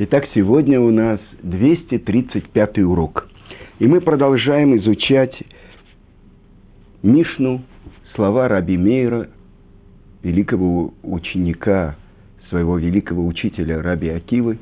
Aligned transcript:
Итак, 0.00 0.28
сегодня 0.32 0.80
у 0.80 0.92
нас 0.92 1.18
235 1.42 2.78
урок. 2.78 3.28
И 3.80 3.88
мы 3.88 4.00
продолжаем 4.00 4.76
изучать 4.76 5.34
Мишну, 7.02 7.62
слова 8.14 8.46
Раби 8.46 8.76
Мейра, 8.76 9.28
великого 10.22 10.94
ученика 11.02 11.96
своего 12.48 12.78
великого 12.78 13.26
учителя 13.26 13.82
Раби 13.82 14.10
Акивы. 14.10 14.58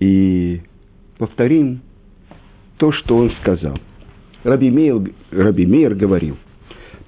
И 0.00 0.62
повторим 1.18 1.82
то, 2.76 2.90
что 2.90 3.18
он 3.18 3.30
сказал. 3.40 3.78
Раби 4.42 4.68
Мейр, 4.68 5.12
Раби 5.30 5.64
Мейр 5.64 5.94
говорил, 5.94 6.36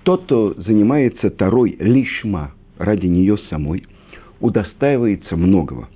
тот, 0.05 0.27
кто 0.27 0.55
занимается 0.59 1.29
Тарой 1.31 1.75
лишма 1.81 2.53
ради 2.79 3.07
нее 3.07 3.37
самой, 3.51 3.85
удостаивается 4.39 5.37
многого. 5.37 5.89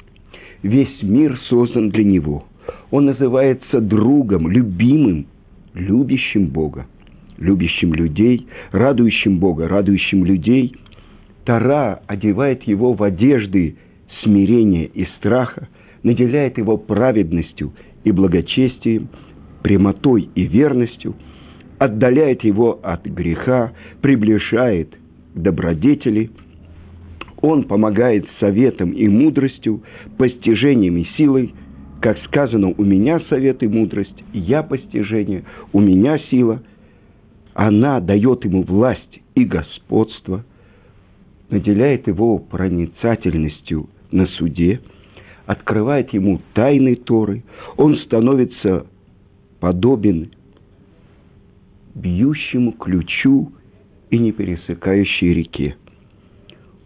Весь 0.63 1.03
мир 1.03 1.39
создан 1.49 1.91
для 1.91 2.05
него. 2.05 2.45
Он 2.91 3.07
называется 3.07 3.81
другом, 3.81 4.49
любимым, 4.49 5.27
любящим 5.75 6.47
Бога, 6.47 6.87
любящим 7.39 7.95
людей, 7.95 8.47
радующим 8.73 9.39
Бога, 9.39 9.69
радующим 9.69 10.25
людей. 10.25 10.75
Тара 11.45 12.01
одевает 12.07 12.63
его 12.65 12.95
в 12.95 13.03
одежды 13.03 13.77
смирения 14.23 14.87
и 14.87 15.07
страха, 15.19 15.69
наделяет 16.03 16.59
его 16.59 16.77
праведностью 16.77 17.73
и 18.05 18.11
благочестием, 18.11 19.09
прямотой 19.63 20.29
и 20.35 20.43
верностью, 20.45 21.15
отдаляет 21.79 22.43
его 22.45 22.81
от 22.83 23.05
греха, 23.05 23.73
приближает 24.01 24.97
к 25.35 25.39
добродетели– 25.39 26.31
он 27.47 27.63
помогает 27.63 28.27
советом 28.41 28.91
и 28.91 29.07
мудростью, 29.07 29.81
постижением 30.19 30.97
и 30.97 31.05
силой. 31.17 31.55
Как 32.01 32.19
сказано, 32.25 32.75
у 32.77 32.85
меня 32.85 33.21
совет 33.29 33.63
и 33.63 33.69
мудрость, 33.69 34.25
я 34.33 34.65
постижение, 34.65 35.45
у 35.73 35.81
меня 35.81 36.19
сила. 36.29 36.61
Она 37.55 38.01
дает 38.01 38.45
ему 38.45 38.65
власть 38.65 39.21
и 39.37 39.45
господство, 39.45 40.45
наделяет 41.49 42.09
его 42.09 42.39
проницательностью 42.39 43.89
на 44.11 44.27
суде, 44.27 44.81
открывает 45.47 46.13
ему 46.13 46.41
тайны 46.53 46.97
Торы, 46.97 47.45
он 47.77 47.97
становится 47.99 48.87
подобен 49.61 50.33
бьющему 51.95 52.73
ключу 52.73 53.53
и 54.11 54.19
непересыкающей 54.19 55.33
реке. 55.33 55.77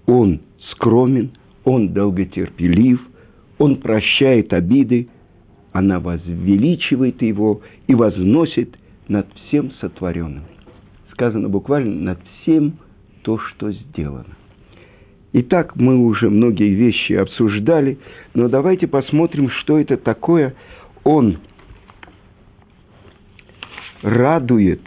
Он 0.06 0.40
скромен, 0.72 1.32
он 1.64 1.92
долготерпелив, 1.92 3.00
он 3.58 3.76
прощает 3.76 4.52
обиды, 4.52 5.08
она 5.72 6.00
возвеличивает 6.00 7.22
его 7.22 7.60
и 7.86 7.94
возносит 7.94 8.76
над 9.08 9.26
всем 9.34 9.72
сотворенным. 9.80 10.44
Сказано 11.12 11.48
буквально 11.48 11.94
над 11.94 12.20
всем 12.42 12.78
то, 13.22 13.38
что 13.38 13.70
сделано. 13.70 14.36
Итак, 15.32 15.76
мы 15.76 15.96
уже 15.98 16.28
многие 16.28 16.74
вещи 16.74 17.12
обсуждали, 17.12 17.98
но 18.34 18.48
давайте 18.48 18.88
посмотрим, 18.88 19.50
что 19.50 19.78
это 19.78 19.96
такое. 19.96 20.54
Он 21.04 21.38
радует, 24.02 24.80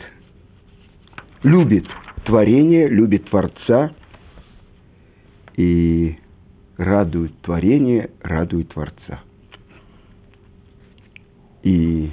любит 1.43 1.85
творение, 2.25 2.87
любит 2.89 3.29
Творца– 3.29 3.91
и 5.55 6.15
радует 6.77 7.37
творение, 7.41 8.09
радует 8.21 8.69
Творца. 8.69 9.21
И 11.63 12.11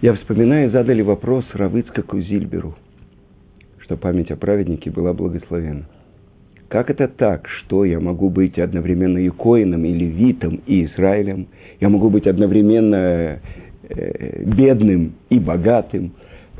я 0.00 0.14
вспоминаю, 0.14 0.70
задали 0.70 1.02
вопрос 1.02 1.44
Равыцкаку 1.52 2.20
Зильберу, 2.20 2.74
что 3.78 3.96
память 3.96 4.30
о 4.30 4.36
праведнике 4.36 4.90
была 4.90 5.12
благословена. 5.12 5.86
Как 6.68 6.90
это 6.90 7.06
так, 7.06 7.46
что 7.48 7.84
я 7.84 8.00
могу 8.00 8.28
быть 8.28 8.58
одновременно 8.58 9.18
и 9.18 9.28
коином, 9.28 9.84
и 9.84 9.92
левитом, 9.92 10.60
и 10.66 10.86
Израилем? 10.86 11.46
Я 11.80 11.88
могу 11.88 12.10
быть 12.10 12.26
одновременно 12.26 13.40
э, 13.88 14.44
бедным 14.44 15.14
и 15.30 15.38
богатым? 15.38 16.12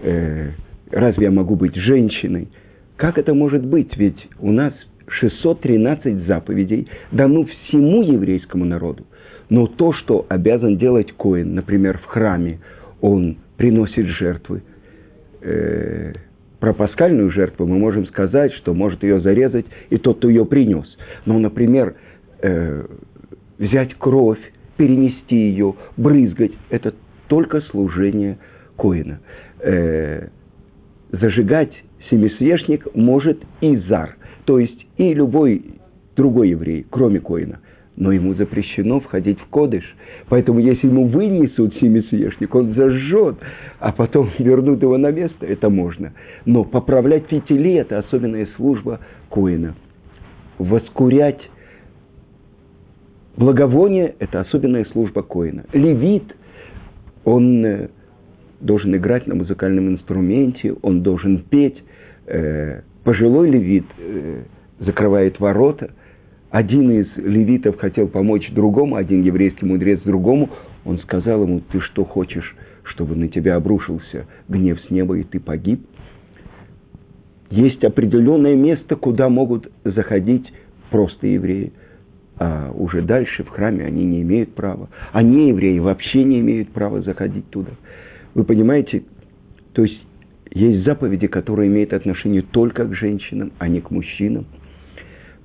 Э, 0.03 0.51
разве 0.93 1.25
я 1.25 1.31
могу 1.33 1.57
быть 1.57 1.75
женщиной? 1.75 2.49
Как 2.97 3.19
это 3.19 3.35
может 3.35 3.65
быть? 3.65 3.97
Ведь 3.97 4.29
у 4.39 4.53
нас 4.53 4.73
613 5.09 6.27
заповедей 6.27 6.89
дано 7.13 7.45
всему 7.45 8.03
еврейскому 8.03 8.65
народу. 8.65 9.05
Но 9.49 9.67
то, 9.67 9.93
что 9.93 10.27
обязан 10.29 10.79
делать 10.79 11.13
Коин, 11.13 11.55
например, 11.55 11.99
в 11.99 12.07
храме, 12.07 12.59
он 13.01 13.37
приносит 13.57 14.07
жертвы. 14.07 14.63
Э, 15.43 16.15
про 16.59 16.73
пасхальную 16.73 17.31
жертву 17.31 17.67
мы 17.67 17.79
можем 17.79 18.07
сказать, 18.07 18.53
что 18.55 18.75
может 18.75 19.03
ее 19.03 19.21
зарезать 19.21 19.67
и 19.91 19.99
тот, 19.99 20.19
кто 20.19 20.29
ее 20.29 20.47
принес. 20.47 20.87
Но, 21.27 21.39
например, 21.39 21.95
э, 22.43 22.87
взять 23.59 23.95
кровь, 23.99 24.41
перенести 24.77 25.37
ее, 25.37 25.75
брызгать, 25.97 26.53
это 26.71 26.95
только 27.29 27.61
служение 27.61 28.39
Коина. 28.77 29.21
Э, 29.61 30.29
зажигать 31.13 31.73
семисвешник 32.11 32.95
может 32.95 33.43
и 33.61 33.77
зар, 33.77 34.17
то 34.45 34.59
есть 34.59 34.87
и 34.97 35.15
любой 35.15 35.63
другой 36.17 36.51
еврей, 36.51 36.87
кроме 36.91 37.21
Коина. 37.21 37.61
Но 37.97 38.13
ему 38.13 38.35
запрещено 38.35 39.01
входить 39.01 39.39
в 39.41 39.47
кодыш. 39.47 39.85
Поэтому 40.29 40.59
если 40.59 40.87
ему 40.87 41.07
вынесут 41.07 41.75
семисвешник, 41.77 42.55
он 42.55 42.75
зажжет, 42.75 43.37
а 43.79 43.93
потом 43.93 44.31
вернут 44.39 44.83
его 44.83 44.99
на 44.99 45.11
место, 45.11 45.47
это 45.47 45.71
можно. 45.71 46.13
Но 46.45 46.65
поправлять 46.65 47.27
фитили– 47.29 47.73
это 47.75 47.99
особенная 47.99 48.49
служба 48.57 49.01
Коина. 49.31 49.75
Воскурять 50.59 51.41
благовоние– 53.37 54.15
это 54.19 54.41
особенная 54.41 54.85
служба 54.93 55.23
Коина. 55.23 55.65
Левит, 55.73 56.37
он 57.25 57.65
э, 57.65 57.89
должен 58.61 58.95
играть 58.95 59.27
на 59.27 59.35
музыкальном 59.35 59.89
инструменте, 59.89 60.75
он 60.83 61.03
должен 61.03 61.39
петь– 61.39 61.83
э, 62.27 62.83
пожилой 63.05 63.51
левит 63.51 63.87
э, 63.99 64.43
закрывает 64.81 65.41
ворота, 65.41 65.91
один 66.51 66.91
из 66.91 67.07
левитов 67.17 67.79
хотел 67.79 68.09
помочь 68.09 68.51
другому, 68.53 68.97
один 68.97 69.23
еврейский 69.23 69.67
мудрец 69.67 70.01
другому, 70.03 70.51
он 70.85 70.99
сказал 71.01 71.43
ему, 71.43 71.61
ты 71.61 71.81
что 71.81 72.05
хочешь, 72.05 72.57
чтобы 72.85 73.17
на 73.17 73.29
тебя 73.29 73.57
обрушился 73.57 74.27
гнев 74.49 74.81
с 74.87 74.91
неба 74.91 75.19
и 75.19 75.25
ты 75.25 75.41
погиб? 75.41 75.81
Есть 77.51 77.85
определенное 77.85 78.55
место, 78.55 78.97
куда 78.97 79.29
могут 79.29 79.71
заходить 79.85 80.53
просто 80.91 81.27
евреи, 81.27 81.73
а 82.39 82.71
уже 82.73 83.03
дальше 83.03 83.45
в 83.45 83.49
храме 83.49 83.85
они 83.85 84.05
не 84.05 84.23
имеют 84.23 84.55
права. 84.55 84.89
А 85.13 85.23
не 85.23 85.49
евреи 85.49 85.79
вообще 85.79 86.25
не 86.25 86.41
имеют 86.41 86.71
права 86.71 87.03
заходить 87.03 87.49
туда. 87.51 87.73
Вы 88.35 88.45
понимаете, 88.45 89.05
то 89.73 89.83
есть 89.83 90.06
есть 90.57 90.85
заповеди, 90.85 91.27
которые 91.27 91.69
имеют 91.69 91.93
отношение 91.93 92.41
только 92.41 92.87
к 92.87 92.95
женщинам, 92.95 93.53
а 93.59 93.69
не 93.69 93.83
к 93.83 93.91
мужчинам. 93.91 94.47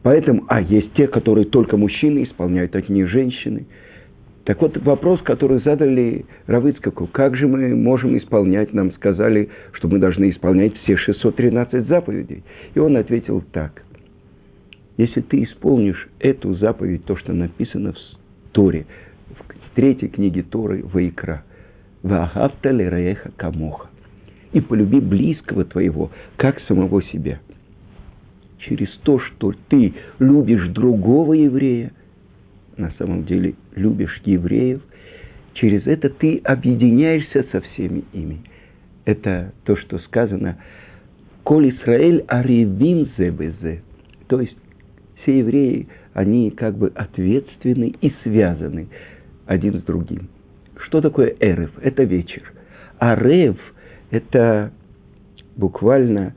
Поэтому, 0.03 0.45
а 0.47 0.61
есть 0.61 0.93
те, 0.93 1.07
которые 1.07 1.45
только 1.45 1.75
мужчины 1.75 2.23
исполняют, 2.23 2.73
а 2.75 2.81
не 2.87 3.03
женщины. 3.03 3.65
Так 4.45 4.61
вот, 4.61 4.77
вопрос, 4.77 5.21
который 5.21 5.59
задали 5.59 6.25
Равыцкаку, 6.47 7.07
как 7.07 7.35
же 7.35 7.47
мы 7.47 7.75
можем 7.75 8.17
исполнять, 8.17 8.73
нам 8.73 8.93
сказали, 8.93 9.49
что 9.73 9.89
мы 9.89 9.99
должны 9.99 10.31
исполнять 10.31 10.75
все 10.83 10.95
613 10.95 11.87
заповедей. 11.87 12.43
И 12.73 12.79
он 12.79 12.95
ответил 12.95 13.43
так. 13.51 13.83
Если 14.95 15.19
ты 15.19 15.43
исполнишь 15.43 16.07
эту 16.19 16.55
заповедь, 16.55 17.03
то, 17.03 17.17
что 17.17 17.33
написано 17.33 17.93
в 17.93 18.51
Торе, 18.53 18.85
в 19.29 19.75
третьей 19.75 20.07
книге 20.07 20.43
Торы, 20.43 20.83
Ваикра, 20.83 21.43
«Ваагавта 22.01 22.71
лераеха 22.71 23.31
камоха», 23.35 23.89
и 24.53 24.59
полюби 24.59 24.99
близкого 24.99 25.65
твоего, 25.65 26.11
как 26.37 26.59
самого 26.61 27.01
себя. 27.03 27.39
Через 28.59 28.89
то, 29.03 29.19
что 29.19 29.53
ты 29.69 29.93
любишь 30.19 30.67
другого 30.69 31.33
еврея, 31.33 31.91
на 32.77 32.91
самом 32.97 33.25
деле 33.25 33.55
любишь 33.75 34.21
евреев, 34.25 34.81
через 35.53 35.85
это 35.87 36.09
ты 36.09 36.37
объединяешься 36.43 37.45
со 37.51 37.61
всеми 37.61 38.03
ими. 38.13 38.39
Это 39.05 39.53
то, 39.65 39.75
что 39.75 39.97
сказано 39.99 40.57
«Коль 41.43 41.71
Исраэль 41.71 42.23
аревим 42.27 43.09
зебезе». 43.17 43.81
То 44.27 44.41
есть 44.41 44.55
все 45.21 45.39
евреи, 45.39 45.87
они 46.13 46.51
как 46.51 46.77
бы 46.77 46.91
ответственны 46.93 47.95
и 47.99 48.13
связаны 48.23 48.89
один 49.47 49.79
с 49.79 49.83
другим. 49.83 50.29
Что 50.77 51.01
такое 51.01 51.35
эрев? 51.39 51.71
Это 51.81 52.03
вечер. 52.03 52.43
А 52.99 53.15
рев– 53.15 53.57
это 54.11 54.71
буквально 55.55 56.35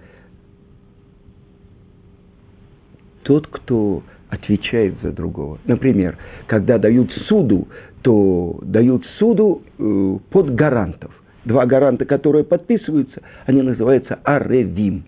тот, 3.24 3.46
кто 3.48 4.02
отвечает 4.28 4.94
за 5.02 5.12
другого. 5.12 5.58
Например, 5.66 6.16
когда 6.46 6.78
дают 6.78 7.10
суду, 7.28 7.68
то 8.02 8.58
дают 8.62 9.04
суду 9.18 9.62
э, 9.78 10.18
под 10.30 10.54
гарантов. 10.54 11.12
Два 11.44 11.66
гаранта, 11.66 12.04
которые 12.04 12.44
подписываются, 12.44 13.22
они 13.46 13.62
называются 13.62 14.18
аревим. 14.24 15.04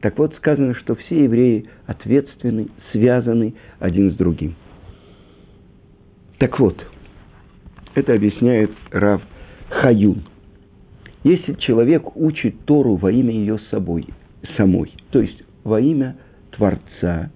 Так 0.00 0.18
вот, 0.18 0.34
сказано, 0.36 0.74
что 0.74 0.94
все 0.94 1.24
евреи 1.24 1.68
ответственны, 1.86 2.68
связаны 2.92 3.54
один 3.78 4.10
с 4.10 4.14
другим. 4.16 4.54
Так 6.38 6.58
вот, 6.58 6.76
это 7.94 8.12
объясняет 8.12 8.70
Рав 8.90 9.22
Хаюн. 9.70 10.24
Если 11.24 11.54
человек 11.54 12.16
учит 12.16 12.54
Тору 12.66 12.96
во 12.96 13.10
имя 13.10 13.32
ее 13.32 13.58
собой, 13.70 14.06
самой, 14.58 14.92
то 15.10 15.20
есть 15.20 15.42
во 15.64 15.80
имя 15.80 16.16
Творца, 16.50 17.30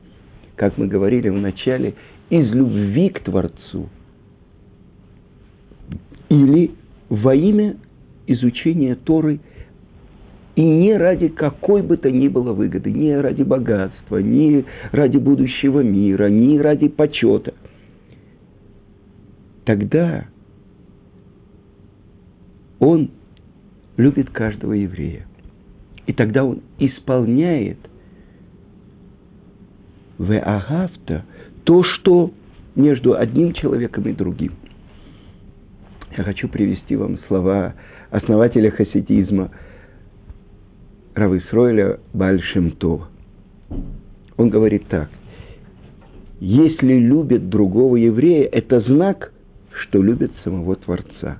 как 0.56 0.76
мы 0.76 0.87
говорили 0.87 1.31
в 1.31 1.38
начале, 1.38 1.94
из 2.29 2.46
любви 2.52 3.08
к 3.08 3.20
Творцу, 3.20 3.88
или 6.29 6.73
во 7.08 7.35
имя 7.35 7.76
изучения 8.26 8.94
Торы 8.94 9.40
и 10.55 10.62
не 10.62 10.94
ради 10.94 11.29
какой 11.29 11.81
бы 11.81 11.96
то 11.96 12.11
ни 12.11 12.29
было 12.29 12.52
выгоды, 12.52 12.93
не 12.93 13.17
ради 13.19 13.43
богатства, 13.43 14.19
не 14.19 14.67
ради 14.93 15.17
будущего 15.17 15.81
мира, 15.81 16.29
не 16.29 16.61
ради 16.61 16.88
почета, 16.88 17.55
тогда 19.64 20.26
он 22.81 23.12
любит 23.99 24.31
каждого 24.31 24.73
еврея. 24.73 25.27
И 26.06 26.15
тогда 26.15 26.45
он 26.45 26.62
исполняет 26.79 27.79
в 30.17 30.33
агавта 30.39 31.27
то, 31.65 31.83
что 31.85 32.33
между 32.75 33.15
одним 33.15 33.53
человеком 33.53 34.05
и 34.05 34.15
другим. 34.15 34.53
Я 36.17 36.25
хочу 36.25 36.49
привести 36.49 36.97
вам 36.97 37.19
слова 37.29 37.75
основателя 38.11 38.71
хасидизма 38.71 39.50
Равы 41.15 41.43
Сройля 41.50 41.99
Бальшемтова. 42.15 43.09
Он 44.37 44.49
говорит 44.49 44.87
так. 44.89 45.11
Если 46.41 46.95
любят 46.95 47.49
другого 47.49 47.97
еврея, 47.97 48.49
это 48.49 48.81
знак, 48.81 49.33
что 49.73 50.00
любят 50.00 50.31
самого 50.45 50.77
Творца. 50.77 51.39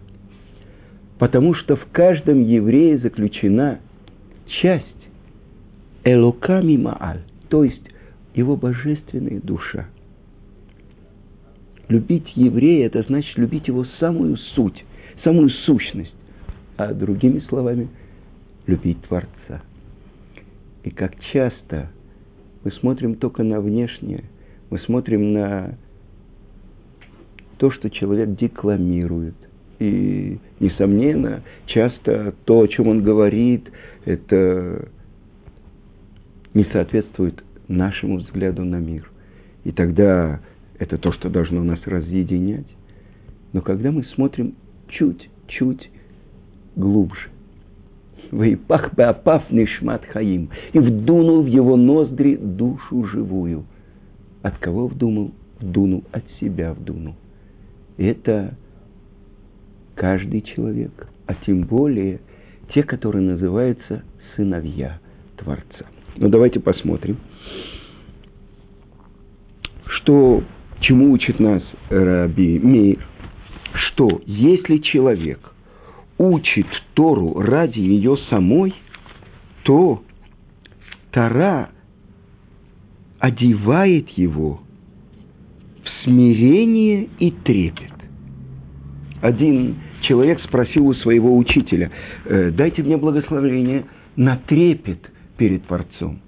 Потому 1.19 1.55
что 1.55 1.77
в 1.77 1.87
каждом 1.91 2.43
еврее 2.43 2.99
заключена 2.99 3.81
часть 4.63 4.87
Элоками 6.05 6.77
Мааль, 6.77 7.23
то 7.49 7.65
есть 7.65 7.83
его 8.35 8.57
божественная 8.57 9.41
душа. 9.41 9.89
Любить 11.89 12.31
еврея– 12.37 12.87
это 12.89 13.03
значит 13.03 13.37
любить 13.37 13.67
его 13.67 13.85
самую 13.99 14.37
суть, 14.55 14.85
самую 15.25 15.51
сущность. 15.51 16.15
А 16.77 16.95
другими 16.95 17.41
словами, 17.49 17.89
любить 18.67 19.01
Творца. 19.03 19.63
И 20.85 20.91
как 20.91 21.19
часто 21.33 21.91
мы 22.63 22.71
смотрим 22.73 23.17
только 23.17 23.43
на 23.43 23.61
внешнее, 23.61 24.25
мы 24.71 24.79
смотрим 24.81 25.33
на 25.33 25.77
то, 27.57 27.73
что 27.73 27.91
человек 27.91 28.37
декламирует. 28.37 29.35
И, 29.79 30.39
несомненно, 30.59 31.43
часто 31.67 32.35
то, 32.45 32.61
о 32.61 32.67
чем 32.67 32.89
он 32.89 33.03
говорит, 33.03 33.71
это 34.05 34.89
не 36.55 36.65
соответствует 36.65 37.43
нашему 37.69 38.19
взгляду 38.19 38.65
на 38.65 38.77
мир. 38.77 39.09
И 39.65 39.71
тогда 39.71 40.41
это 40.79 40.99
то, 40.99 41.13
что 41.13 41.29
должно 41.29 41.63
нас 41.63 41.81
разъединять. 41.85 42.67
Но 43.53 43.61
когда 43.61 43.93
мы 43.93 44.05
смотрим 44.05 44.55
чуть-чуть 44.89 45.91
глубже, 46.75 47.29
Вейпах 48.33 48.95
беапав 48.95 49.51
нишмат 49.51 50.05
хаим. 50.07 50.51
И 50.73 50.79
вдунул 50.79 51.43
в 51.43 51.47
его 51.47 51.77
ноздри 51.77 52.37
душу 52.37 53.05
живую. 53.05 53.65
От 54.43 54.59
кого 54.59 54.87
вдунул? 54.87 55.33
Вдунул. 55.61 56.05
От 56.13 56.25
себя 56.41 56.75
вдунул. 56.75 57.15
Это 57.97 58.55
каждый 59.99 60.43
человек, 60.43 61.09
а 61.27 61.35
тем 61.35 61.63
более 61.63 62.21
те, 62.73 62.83
которые 62.83 63.23
называются 63.23 64.05
сыновья 64.37 65.01
Творца. 65.37 65.87
Ну 66.17 66.29
давайте 66.29 66.61
посмотрим, 66.61 67.19
что, 69.85 70.43
чему 70.81 71.11
учит 71.13 71.41
нас 71.41 71.63
Раби 71.91 72.59
Мейр, 72.61 73.05
что 73.73 74.23
если 74.25 74.79
человек 74.79 75.41
учит 76.17 76.67
Тору 76.95 77.41
ради 77.41 77.81
ее 77.81 78.17
самой, 78.31 78.75
то 79.65 80.03
Тора 81.11 81.71
одевает 83.19 84.09
его 84.11 84.61
в 85.83 86.05
смирение 86.05 87.09
и 87.19 87.31
трепет. 87.33 87.93
Один 89.21 89.77
человек 90.09 90.41
спросил 90.43 90.87
у 90.87 90.95
своего 90.95 91.37
учителя, 91.37 91.91
«Э, 92.25 92.51
дайте 92.51 92.83
мне 92.83 92.97
благословение 92.97 93.85
на 94.17 94.39
трепет 94.39 94.99
перед 95.37 95.67
Творцом. 95.67 96.21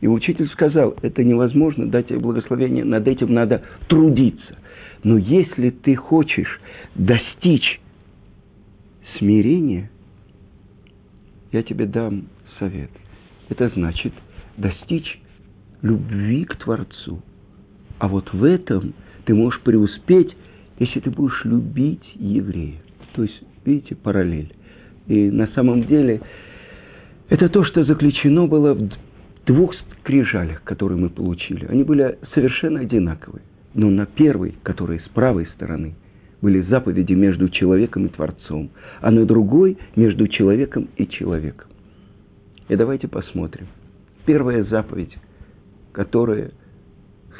И 0.00 0.08
учитель 0.08 0.48
сказал, 0.48 0.96
это 1.02 1.24
невозможно 1.24 1.86
дать 1.86 2.08
тебе 2.08 2.18
благословение, 2.18 2.84
над 2.84 3.06
этим 3.06 3.32
надо 3.32 3.62
трудиться. 3.88 4.58
Но 5.02 5.16
если 5.16 5.70
ты 5.70 5.94
хочешь 5.94 6.60
достичь 6.94 7.80
смирения, 9.18 9.90
я 11.52 11.62
тебе 11.62 11.86
дам 11.86 12.24
совет. 12.58 12.90
Это 13.48 13.70
значит 13.70 14.12
достичь 14.56 15.20
любви 15.82 16.44
к 16.44 16.56
Творцу. 16.56 17.22
А 17.98 18.08
вот 18.08 18.32
в 18.32 18.44
этом 18.44 18.94
ты 19.24 19.34
можешь 19.34 19.60
преуспеть, 19.62 20.36
если 20.78 21.00
ты 21.00 21.10
будешь 21.10 21.44
любить 21.44 22.04
еврея. 22.16 22.80
То 23.18 23.24
есть, 23.24 23.42
видите, 23.64 23.96
параллель. 23.96 24.54
И 25.08 25.28
на 25.28 25.48
самом 25.48 25.88
деле 25.88 26.20
это 27.28 27.48
то, 27.48 27.64
что 27.64 27.82
заключено 27.82 28.46
было 28.46 28.74
в 28.74 28.90
двух 29.44 29.74
скрижалях, 29.74 30.62
которые 30.62 31.00
мы 31.00 31.10
получили. 31.10 31.66
Они 31.66 31.82
были 31.82 32.16
совершенно 32.32 32.78
одинаковые. 32.78 33.42
Но 33.74 33.90
на 33.90 34.06
первой, 34.06 34.54
которая 34.62 35.00
с 35.00 35.08
правой 35.08 35.46
стороны, 35.56 35.96
были 36.42 36.60
заповеди 36.60 37.14
между 37.14 37.48
человеком 37.48 38.06
и 38.06 38.08
Творцом, 38.08 38.70
а 39.00 39.10
на 39.10 39.26
другой 39.26 39.78
между 39.96 40.28
человеком 40.28 40.88
и 40.96 41.08
человеком. 41.08 41.66
И 42.68 42.76
давайте 42.76 43.08
посмотрим. 43.08 43.66
Первая 44.26 44.62
заповедь, 44.62 45.16
которую 45.90 46.52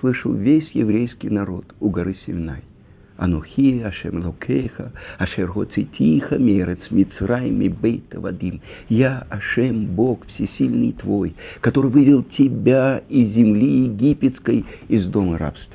слышал 0.01 0.33
весь 0.33 0.69
еврейский 0.73 1.31
народ 1.31 1.67
у 1.79 1.89
горы 1.89 2.17
Синай– 2.27 2.65
Анухи, 3.19 3.83
Ашем 3.83 4.25
Локеха, 4.25 4.93
Ашер 5.19 5.51
Хоцитиха, 5.51 6.39
Мерец, 6.39 6.79
Мицрай, 6.91 7.51
Мибейта, 7.51 8.21
Вадим. 8.21 8.61
Я, 8.89 9.27
Ашем, 9.29 9.87
Бог 9.87 10.25
всесильный 10.29 10.93
твой, 10.93 11.35
который 11.61 11.91
вывел 11.91 12.23
тебя 12.23 13.03
из 13.09 13.35
земли 13.35 13.87
египетской, 13.87 14.65
из 14.87 15.07
дома 15.09 15.37
рабства. 15.37 15.75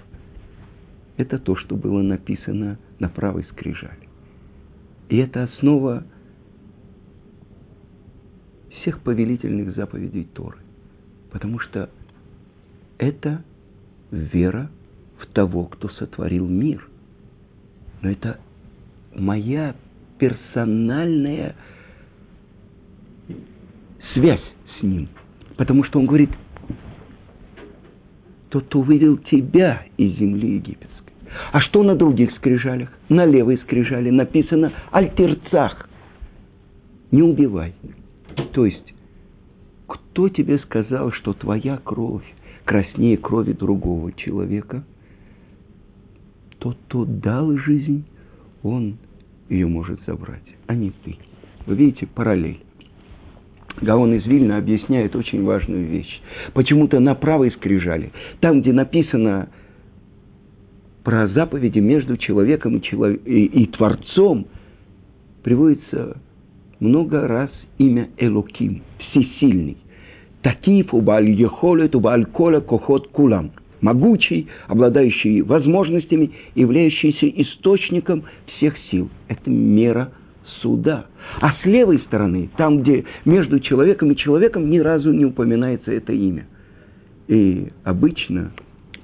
Это 1.18 1.38
то, 1.38 1.58
что 1.58 1.76
было 1.76 2.02
написано 2.02 2.80
на 3.00 3.10
правой 3.10 3.46
скрижали. 3.52 4.08
И 5.10 5.18
это 5.18 5.44
основа 5.44 6.06
всех 8.80 9.02
повелительных 9.02 9.76
заповедей 9.76 10.24
Торы. 10.34 10.60
Потому 11.30 11.60
что 11.60 11.90
это 12.98 13.44
вера 14.12 14.72
в 15.20 15.28
того, 15.28 15.66
кто 15.66 15.90
сотворил 15.90 16.48
мир– 16.48 16.88
но 18.04 18.12
это 18.12 18.38
моя 19.16 19.76
персональная 20.20 21.56
связь 24.14 24.44
с 24.78 24.84
ним. 24.84 25.08
Потому 25.56 25.84
что 25.86 26.00
он 26.00 26.06
говорит, 26.06 26.30
тот, 28.50 28.76
вывел 28.76 29.18
тебя 29.18 29.86
из 29.98 30.18
земли 30.18 30.56
египетской. 30.56 31.14
А 31.52 31.62
что 31.62 31.82
на 31.84 31.96
других 31.96 32.32
скрижалях? 32.36 32.90
На 33.10 33.26
левой 33.26 33.58
скрижале 33.60 34.12
написано 34.12 34.74
«Альтерцах». 34.92 35.90
Не 37.12 37.24
убивай. 37.24 37.74
То 38.52 38.66
есть, 38.66 38.94
кто 39.88 40.30
тебе 40.30 40.60
сказал, 40.60 41.12
что 41.12 41.34
твоя 41.34 41.78
кровь 41.78 42.26
краснее 42.66 43.18
крови 43.18 43.54
другого 43.54 44.12
человека– 44.12 44.84
тот, 46.64 46.78
кто 46.88 47.04
дал 47.04 47.52
жизнь, 47.58 48.06
он 48.64 48.96
ее 49.50 49.68
может 49.68 50.00
забрать, 50.08 50.48
а 50.66 50.74
не 50.74 50.92
ты. 51.04 51.18
Вы 51.66 51.76
видите 51.76 52.08
параллель. 52.08 52.62
Гаон 53.82 54.14
из 54.14 54.26
Вильна 54.26 54.58
объясняет 54.58 55.14
очень 55.14 55.44
важную 55.44 55.86
вещь. 55.86 56.22
Почему-то 56.54 57.02
на 57.02 57.16
правой 57.16 57.52
скрижали, 57.52 58.14
там, 58.40 58.62
где 58.62 58.72
написано 58.72 59.50
про 61.04 61.28
заповеди 61.28 61.80
между 61.80 62.16
человеком 62.16 62.78
и, 62.78 62.82
челов... 62.82 63.18
и, 63.26 63.44
и 63.44 63.68
Творцом 63.68 64.48
приводится 65.44 66.16
много 66.80 67.28
раз 67.28 67.50
имя 67.78 68.08
Элоким, 68.16 68.84
всесильный. 69.00 69.76
Такив 70.44 70.94
убаль 70.94 71.30
ехолет 71.30 71.94
убаль 71.94 72.26
кола 72.26 72.62
кохот 72.62 73.10
кулам. 73.10 73.52
Могучий, 73.84 74.48
обладающий 74.68 75.42
возможностями, 75.42 76.32
являющийся 76.56 77.28
источником 77.28 78.24
всех 78.56 78.76
сил. 78.90 79.10
Это 79.28 79.50
мера 79.50 80.14
суда. 80.62 81.08
А 81.42 81.52
с 81.52 81.66
левой 81.66 82.00
стороны, 82.00 82.50
там, 82.56 82.82
где 82.82 83.04
между 83.26 83.60
человеком 83.60 84.12
и 84.12 84.16
человеком 84.16 84.70
ни 84.70 84.80
разу 84.80 85.12
не 85.12 85.26
упоминается 85.26 85.92
это 85.92 86.14
имя. 86.14 86.48
И 87.28 87.74
обычно 87.84 88.54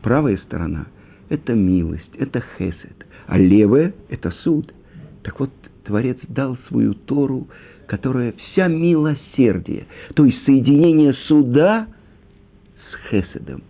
правая 0.01 0.37
сторона– 0.45 0.87
это 1.29 1.53
милость, 1.53 2.11
это 2.17 2.41
хесед, 2.57 3.05
а 3.27 3.37
левая– 3.37 3.93
это 4.09 4.31
суд. 4.43 4.73
Так 5.23 5.41
вот, 5.41 5.49
Творец 5.83 6.17
дал 6.29 6.57
свою 6.69 6.93
Тору, 6.93 7.49
которая 7.85 8.33
вся 8.37 8.67
милосердие, 8.67 9.87
то 10.15 10.23
есть 10.23 10.41
соединение 10.45 11.13
суда 11.27 11.87
с 12.89 13.09
хеседом, 13.09 13.63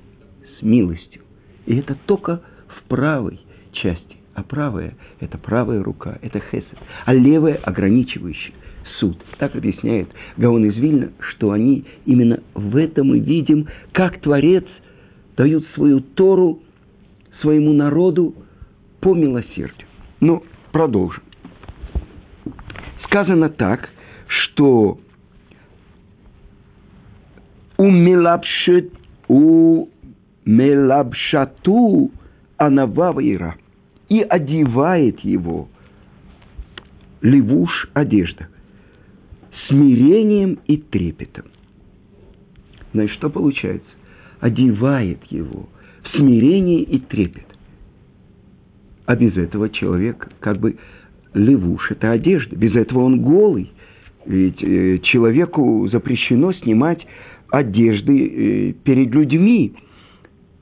с 0.60 0.62
милостью. 0.62 1.22
И 1.66 1.78
это 1.78 1.96
только 2.06 2.42
в 2.68 2.84
правой 2.88 3.39
части. 3.74 4.18
А 4.34 4.44
правая– 4.44 4.96
это 5.20 5.38
правая 5.38 5.84
рука, 5.84 6.18
это 6.22 6.39
хесед. 6.39 6.78
А 7.06 7.13
левая– 7.13 7.56
ограничивающий 7.63 8.54
суд. 9.00 9.18
Так 9.38 9.56
объясняет 9.56 10.08
Гаон 10.38 10.66
из 10.66 10.75
Вильна, 10.75 11.10
что 11.20 11.51
они 11.51 11.86
именно 12.06 12.39
в 12.54 12.75
этом 12.78 13.08
мы 13.08 13.20
видим, 13.20 13.68
как 13.92 14.20
Творец 14.22 14.66
дают 15.36 15.66
свою 15.74 16.01
Тору 16.01 16.60
своему 17.42 17.74
народу 17.74 18.36
по 19.00 19.13
милосердию. 19.13 19.88
Но 20.20 20.44
продолжим. 20.72 21.24
Сказано 23.06 23.50
так, 23.50 23.89
что 24.28 25.00
у 27.78 27.89
мелабшет 27.89 28.92
у 29.28 29.88
мелабшату 30.50 32.12
анававаира 32.58 33.56
и 34.10 34.22
одевает 34.22 35.20
его 35.20 35.70
левуш 37.22 37.89
одежда 37.94 38.48
смирением 39.68 40.58
и 40.65 40.77
трепетом. 40.77 41.46
Значит, 42.94 43.15
что 43.18 43.29
получается? 43.29 43.88
Одевает 44.39 45.24
его 45.25 45.70
в 46.03 46.18
смирение 46.18 46.82
и 46.82 46.98
трепет. 46.98 47.46
А 49.06 49.15
без 49.15 49.38
этого 49.38 49.70
человек 49.70 50.29
как 50.39 50.60
бы 50.60 50.77
левуш– 51.36 51.91
это 51.91 52.12
одежда. 52.12 52.56
Без 52.56 52.75
этого 52.75 53.03
он 53.03 53.22
голый. 53.22 53.72
Ведь 54.25 54.63
э, 54.63 55.00
человеку 55.03 55.88
запрещено 55.91 56.53
снимать 56.53 57.06
одежды 57.51 58.27
э, 58.27 58.74
перед 58.84 59.13
людьми, 59.13 59.74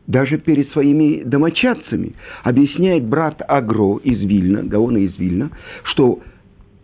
даже 0.08 0.38
перед 0.38 0.72
своими 0.72 1.24
домочадцами. 1.24 2.14
Объясняет 2.44 3.06
брат 3.06 3.42
Агро 3.48 3.98
из 3.98 4.20
Вильна, 4.20 4.64
Гаона 4.64 4.98
из 4.98 5.18
Вильна, 5.20 5.52
что 5.84 6.22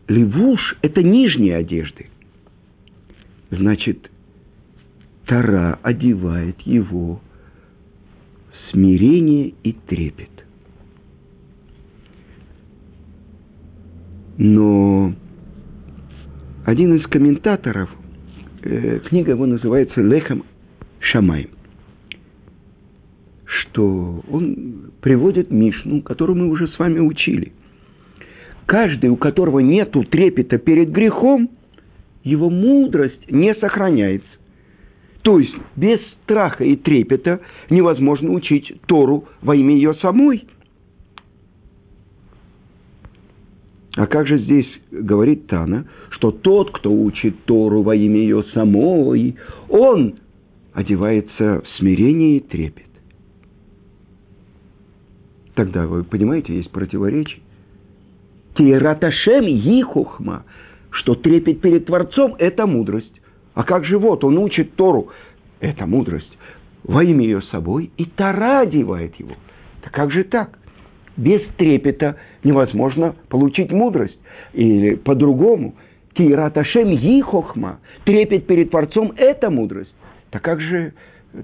левуш– 0.07 0.77
это 0.81 1.01
нижние 1.01 1.55
одежды. 1.55 2.07
Значит, 3.49 4.11
Тара 5.25 5.79
одевает 5.81 6.59
его 6.61 7.21
в 8.51 8.71
смирение 8.71 9.53
и 9.63 9.71
трепет. 9.71 10.29
Но 14.37 15.13
один 16.65 16.95
из 16.95 17.05
комментаторов, 17.07 17.89
э, 18.63 18.99
книга 19.07 19.31
его 19.31 19.45
называется 19.45 20.01
«Лехам 20.01 20.43
Шамай», 20.99 21.47
что 23.61 24.23
он 24.29 24.91
приводит 25.01 25.51
Мишну, 25.51 26.01
которую 26.01 26.37
мы 26.37 26.49
уже 26.49 26.67
с 26.67 26.79
вами 26.79 26.99
учили. 26.99 27.53
Каждый, 28.65 29.09
у 29.09 29.15
которого 29.15 29.59
нет 29.59 29.93
трепета 30.09 30.57
перед 30.57 30.89
грехом, 30.89 31.49
его 32.23 32.49
мудрость 32.49 33.29
не 33.29 33.53
сохраняется. 33.55 34.27
То 35.21 35.39
есть 35.39 35.53
без 35.75 35.99
страха 36.23 36.63
и 36.63 36.75
трепета 36.75 37.41
невозможно 37.69 38.31
учить 38.31 38.73
Тору 38.87 39.25
во 39.41 39.55
имя 39.55 39.75
ее 39.75 39.93
самой– 39.95 40.45
А 43.95 44.07
как 44.07 44.27
же 44.27 44.39
здесь 44.39 44.67
говорит 44.91 45.47
Тана, 45.47 45.85
что 46.09 46.31
тот, 46.31 46.71
кто 46.71 46.91
учит 46.91 47.35
Тору 47.45 47.83
во 47.83 47.95
имя 47.95 48.17
ее 48.17 48.43
самой, 48.53 49.35
он 49.69 50.15
одевается 50.73 51.61
в 51.61 51.77
смирение 51.77 52.37
и 52.37 52.39
трепет. 52.39 52.87
Тогда, 55.55 55.85
вы 55.85 56.03
понимаете, 56.03 56.55
есть 56.55 56.71
противоречие. 56.71 57.41
Тираташем 58.55 59.45
Ихухма, 59.45 60.43
что 60.91 61.15
трепет 61.15 61.61
перед 61.61 61.85
Творцом– 61.85 62.35
это 62.39 62.65
мудрость. 62.65 63.21
А 63.53 63.63
как 63.63 63.85
же 63.85 63.97
вот, 63.97 64.23
он 64.23 64.37
учит 64.37 64.75
Тору– 64.75 65.09
это 65.59 65.85
мудрость. 65.85 66.37
Во 66.83 67.03
имя 67.03 67.23
ее 67.23 67.41
собой, 67.43 67.91
и 67.97 68.05
Тара 68.05 68.61
одевает 68.61 69.15
его. 69.15 69.33
Так 69.81 69.93
как 69.93 70.11
же 70.11 70.23
так? 70.23 70.57
без 71.17 71.41
трепета 71.57 72.17
невозможно 72.43 73.15
получить 73.29 73.71
мудрость. 73.71 74.17
Или 74.53 74.95
по-другому, 74.95 75.75
Кираташем 76.13 76.89
Ихохма, 76.91 77.79
трепет 78.05 78.45
перед 78.45 78.69
Творцом– 78.71 79.13
это 79.17 79.49
мудрость. 79.49 79.93
Так 80.29 80.41
как 80.43 80.61
же 80.61 80.93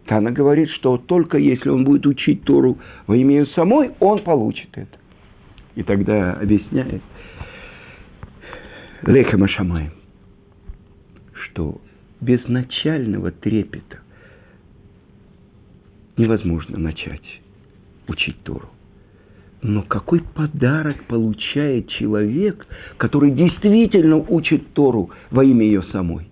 Тана 0.05 0.31
говорит, 0.31 0.69
что 0.69 0.97
только 0.97 1.37
если 1.37 1.69
он 1.69 1.83
будет 1.83 2.05
учить 2.05 2.43
Тору 2.43 2.77
во 3.07 3.15
имя 3.15 3.45
самой, 3.47 3.91
он 3.99 4.23
получит 4.23 4.69
это. 4.73 4.97
И 5.75 5.83
тогда 5.83 6.33
объясняет 6.33 7.01
Лехема 9.03 9.47
Шамай, 9.47 9.91
что 11.33 11.81
без 12.21 12.45
начального 12.47 13.31
трепета 13.31 13.99
невозможно 16.17 16.77
начать 16.77 17.41
учить 18.07 18.41
Тору. 18.43 18.69
Но 19.61 19.81
какой 19.83 20.21
подарок 20.21 21.03
получает 21.05 21.89
человек, 21.89 22.65
который 22.97 23.31
действительно 23.31 24.17
учит 24.17 24.73
Тору 24.73 25.09
во 25.31 25.43
имя 25.43 25.65
ее 25.65 25.83
самой? 25.91 26.27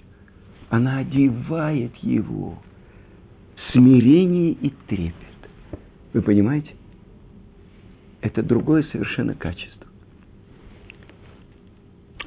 Она 0.69 0.99
одевает 0.99 1.95
его 1.97 2.57
смирение 3.71 4.51
и 4.51 4.71
трепет. 4.87 5.13
Вы 6.13 6.21
понимаете? 6.21 6.71
Это 8.21 8.41
другое 8.43 8.83
совершенно 8.91 9.35
качество. 9.35 9.87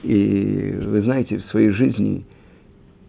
И 0.02 0.72
вы 0.80 1.02
знаете, 1.02 1.38
в 1.38 1.44
своей 1.46 1.70
жизни 1.70 2.24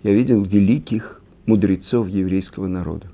я 0.03 0.13
видел 0.13 0.43
великих 0.43 1.21
мудрецов 1.45 2.07
еврейского 2.07 2.67
народа. 2.67 3.07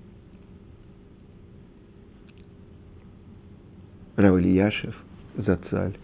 Равлияшев, 4.15 4.95
Зацаль. 5.36 5.95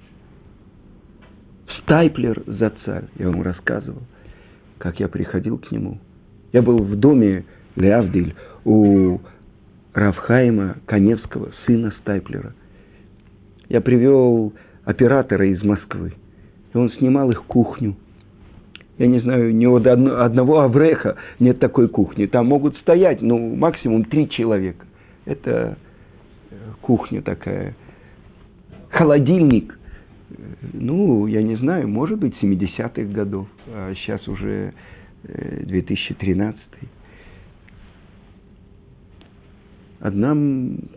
Стайплер 1.82 2.44
Зацаль, 2.46 3.08
я 3.18 3.30
вам 3.30 3.42
рассказывал, 3.42 4.04
как 4.78 5.00
я 5.00 5.08
приходил 5.08 5.58
к 5.58 5.72
нему. 5.72 6.00
Я 6.52 6.62
был 6.62 6.78
в 6.78 6.96
доме 6.96 7.46
Леавдиль 7.76 8.36
у 8.66 9.20
Равхайма 9.94 10.78
Коневского, 10.86 11.52
сына 11.66 11.94
Стайплера. 12.02 12.54
Я 13.70 13.82
привел 13.82 14.54
оператора 14.86 15.48
из 15.48 15.64
Москвы, 15.64 16.14
и 16.74 16.78
он 16.78 16.92
снимал 16.92 17.32
их 17.32 17.44
кухню. 17.44 17.96
Я 18.98 19.08
не 19.08 19.20
знаю, 19.20 19.56
ни 19.56 19.66
у 19.66 19.76
одного 19.76 20.62
Авреха 20.62 21.16
нет 21.40 21.60
такой 21.60 21.88
кухни. 21.88 22.28
Там 22.28 22.48
могут 22.48 22.78
стоять, 22.78 23.22
ну, 23.22 23.56
максимум 23.56 24.06
три 24.06 24.30
человека. 24.30 24.86
Это 25.26 25.78
кухня 26.82 27.22
такая 27.22 27.76
холодильник, 28.94 29.78
ну, 30.74 31.28
я 31.28 31.42
не 31.42 31.56
знаю, 31.56 31.88
может 31.88 32.20
быть, 32.20 32.36
70-х 32.42 33.02
годов, 33.14 33.48
а 33.68 33.94
сейчас 33.96 34.28
уже 34.28 34.74
2013 35.24 36.60
э, 36.60 36.86
Одна 40.04 40.36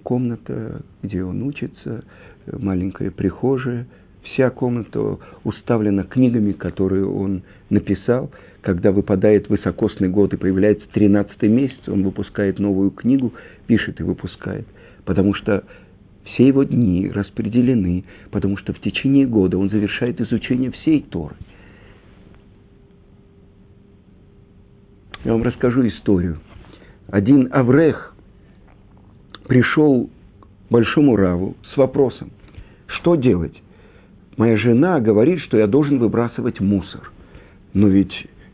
комната, 0.03 0.83
где 1.01 1.23
он 1.23 1.45
учится, 1.45 2.03
маленькая 2.51 3.13
прихожая, 3.13 3.87
вся 4.25 4.51
комната 4.51 5.19
уставлена 5.45 6.03
книгами, 6.03 6.51
которые 6.51 7.07
он 7.07 7.43
написал. 7.71 8.33
Когда 8.63 8.91
выпадает 8.91 9.49
высокосный 9.49 10.09
год 10.09 10.35
и 10.35 10.37
появляется 10.37 10.85
13 10.93 11.41
месяц, 11.43 11.79
он 11.87 12.03
выпускает 12.03 12.59
новую 12.59 12.91
книгу, 12.91 13.33
пишет 13.69 14.01
и 14.01 14.03
выпускает. 14.03 14.67
Потому 15.05 15.35
что 15.35 15.63
Все 16.27 16.49
его 16.49 16.65
дни 16.65 17.09
распределены, 17.09 18.05
потому 18.31 18.57
что 18.57 18.73
в 18.73 18.81
течение 18.81 19.27
года 19.27 19.59
он 19.59 19.71
завершает 19.71 20.21
изучение 20.21 20.73
всей 20.73 21.03
Торы. 21.03 21.37
Я 25.25 25.33
вам 25.33 25.43
расскажу 25.43 25.87
историю. 25.87 26.39
Один 27.09 27.49
Аврех 27.53 28.16
пришел 29.47 30.11
к 30.41 30.71
большому 30.71 31.17
Раву 31.17 31.57
с 31.73 31.77
вопросом, 31.77 32.31
что 32.87 33.17
делать? 33.17 33.55
Моя 34.37 34.57
жена 34.59 35.01
говорит, 35.01 35.41
что 35.41 35.57
я 35.57 35.67
должен 35.67 35.99
выбрасывать 35.99 36.61
мусор. 36.61 37.11
Но 37.73 37.89
ведь 37.89 38.13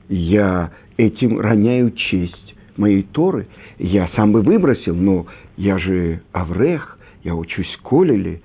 я 0.08 0.72
этим 0.96 1.40
роняю 1.40 1.90
честь 1.92 2.54
моей 2.76 3.02
Торы. 3.02 3.48
Я 3.78 4.08
сам 4.14 4.32
бы 4.32 4.42
выбросил, 4.42 4.94
но 4.94 5.26
я 5.56 5.78
же 5.78 6.22
Аврех, 6.32 6.98
я 7.24 7.34
учусь 7.34 7.78
Колеле. 7.82 8.42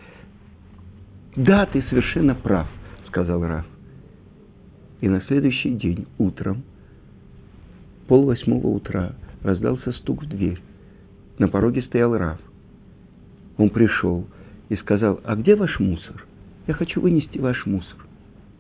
Да, 1.36 1.68
ты 1.68 1.84
совершенно 1.90 2.34
прав, 2.34 2.68
сказал 3.08 3.46
Раф. 3.46 3.66
И 5.02 5.08
на 5.08 5.22
следующий 5.28 5.72
день 5.72 6.08
утром, 6.18 6.64
пол 8.08 8.26
восьмого 8.26 8.68
утра, 8.68 9.14
раздался 9.44 9.92
стук 9.92 10.24
в 10.24 10.28
дверь. 10.28 10.60
На 11.38 11.48
пороге 11.48 11.82
стоял 11.84 12.18
Раф. 12.18 12.40
Он 13.58 13.70
пришел 13.70 14.26
и 14.70 14.76
сказал, 14.76 15.20
а 15.24 15.36
где 15.36 15.56
ваш 15.56 15.80
мусор? 15.80 16.26
Я 16.68 16.74
хочу 16.74 17.02
вынести 17.02 17.38
ваш 17.38 17.66
мусор. 17.66 17.98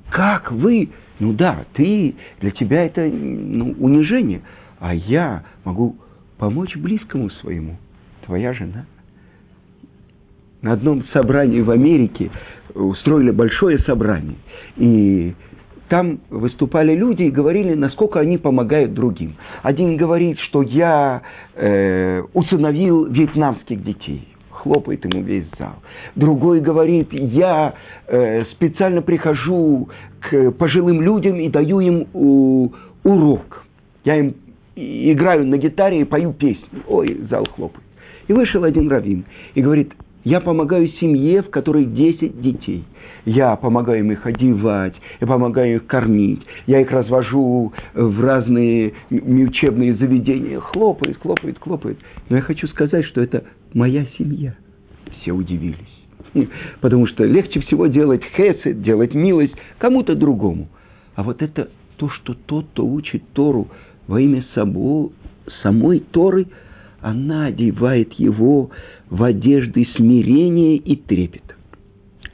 Как 0.10 0.52
вы? 0.52 0.90
Ну 1.20 1.34
да, 1.34 1.66
ты, 1.74 2.16
для 2.40 2.52
тебя 2.52 2.86
это 2.86 3.02
ну, 3.02 3.76
унижение, 3.80 4.42
а 4.80 4.94
я 4.94 5.44
могу 5.64 5.98
помочь 6.38 6.76
близкому 6.76 7.30
своему, 7.30 7.78
твоя 8.26 8.54
жена. 8.54 8.86
На 10.62 10.74
одном 10.74 11.06
собрании 11.08 11.62
в 11.62 11.72
Америке 11.72 12.32
устроили 12.74 13.32
большое 13.32 13.80
собрание, 13.80 14.38
и 14.78 15.34
там 15.89 16.20
выступали 16.29 16.96
люди 16.96 17.24
и 17.24 17.32
говорили, 17.32 17.74
насколько 17.74 18.20
они 18.20 18.38
помогают 18.38 18.94
другим. 18.94 19.36
Один 19.63 19.98
говорит, 19.98 20.39
что 20.39 20.62
я 20.62 21.22
э, 21.56 22.24
усыновил 22.34 23.06
вьетнамских 23.06 23.84
детей 23.84 24.27
хлопает 24.50 25.06
ему 25.06 25.24
весь 25.24 25.46
зал. 25.58 25.75
Другой 26.15 26.60
говорит, 26.62 27.13
я 27.13 27.75
э, 28.08 28.44
специально 28.53 29.01
прихожу 29.01 29.89
к 30.20 30.51
пожилым 30.51 31.01
людям 31.01 31.39
и 31.39 31.48
даю 31.50 31.79
им 31.79 32.08
у, 32.13 32.72
урок. 33.03 33.65
Я 34.03 34.17
им 34.17 34.36
играю 34.75 35.46
на 35.46 35.58
гитаре 35.58 36.01
и 36.01 36.03
пою 36.03 36.34
песни. 36.34 36.82
Ой, 36.88 37.17
зал 37.29 37.46
хлопает. 37.56 37.84
И 38.27 38.34
вышел 38.34 38.63
один 38.63 38.89
раввин 38.89 39.25
и 39.53 39.62
говорит, 39.62 39.94
я 40.24 40.41
помогаю 40.41 40.89
семье, 41.00 41.41
в 41.41 41.50
которой 41.50 41.86
10 41.86 42.41
детей. 42.41 42.84
Я 43.28 43.58
помогаю 43.58 44.00
им 44.00 44.12
их 44.14 44.26
одевать, 44.26 44.96
я 45.20 45.28
помогаю 45.28 45.76
их 45.76 45.86
кормить, 45.86 46.40
я 46.66 46.80
их 46.80 46.90
развожу 46.90 47.74
в 47.94 48.22
разные 48.24 48.94
учебные 49.10 49.96
заведения. 49.96 50.62
Хлопает, 50.62 51.18
хлопает, 51.18 51.60
хлопает. 51.60 52.00
Но 52.30 52.38
я 52.38 52.42
хочу 52.42 52.70
сказать, 52.70 53.04
что 53.04 53.22
это 53.22 53.44
моя 53.74 54.06
семья. 54.18 54.56
Все 55.20 55.34
удивились. 55.34 55.76
Потому 56.80 57.06
что 57.06 57.26
легче 57.26 57.60
всего 57.60 57.88
делать 57.88 58.24
хесед, 58.38 58.82
делать 58.82 59.14
милость 59.14 59.56
кому-то 59.78 60.16
другому. 60.16 60.70
А 61.16 61.24
вот 61.24 61.42
это 61.42 61.68
то, 61.98 62.08
что 62.08 62.34
тот, 62.34 62.68
кто 62.68 62.86
учит 62.86 63.24
Тору 63.34 63.68
во 64.08 64.22
имя 64.22 64.46
собо, 64.56 65.12
самой 65.62 66.00
Торы, 66.00 66.48
она 67.02 67.48
одевает 67.48 68.14
его 68.14 68.72
в 69.10 69.22
одежды 69.22 69.86
смирения 69.98 70.78
и 70.78 70.96
трепета. 70.96 71.56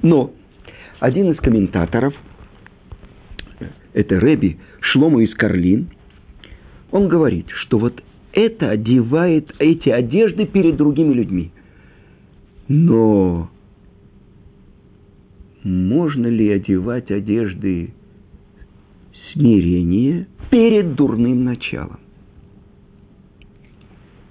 Но 0.04 0.34
один 1.04 1.32
из 1.32 1.38
комментаторов, 1.40 2.14
это 3.92 4.18
Реби 4.20 4.58
Шлома 4.80 5.22
из 5.22 5.36
Карлин, 5.36 5.90
он 6.92 7.10
говорит, 7.10 7.48
что 7.50 7.78
вот 7.78 8.02
это 8.32 8.70
одевает 8.70 9.54
эти 9.60 9.90
одежды 9.90 10.46
перед 10.46 10.78
другими 10.78 11.14
людьми. 11.14 11.52
Но 12.70 13.50
можно 15.64 16.28
ли 16.28 16.50
одевать 16.52 17.12
одежды 17.12 17.94
смирения 19.34 20.26
перед 20.52 20.96
дурным 20.96 21.44
началом? 21.44 22.00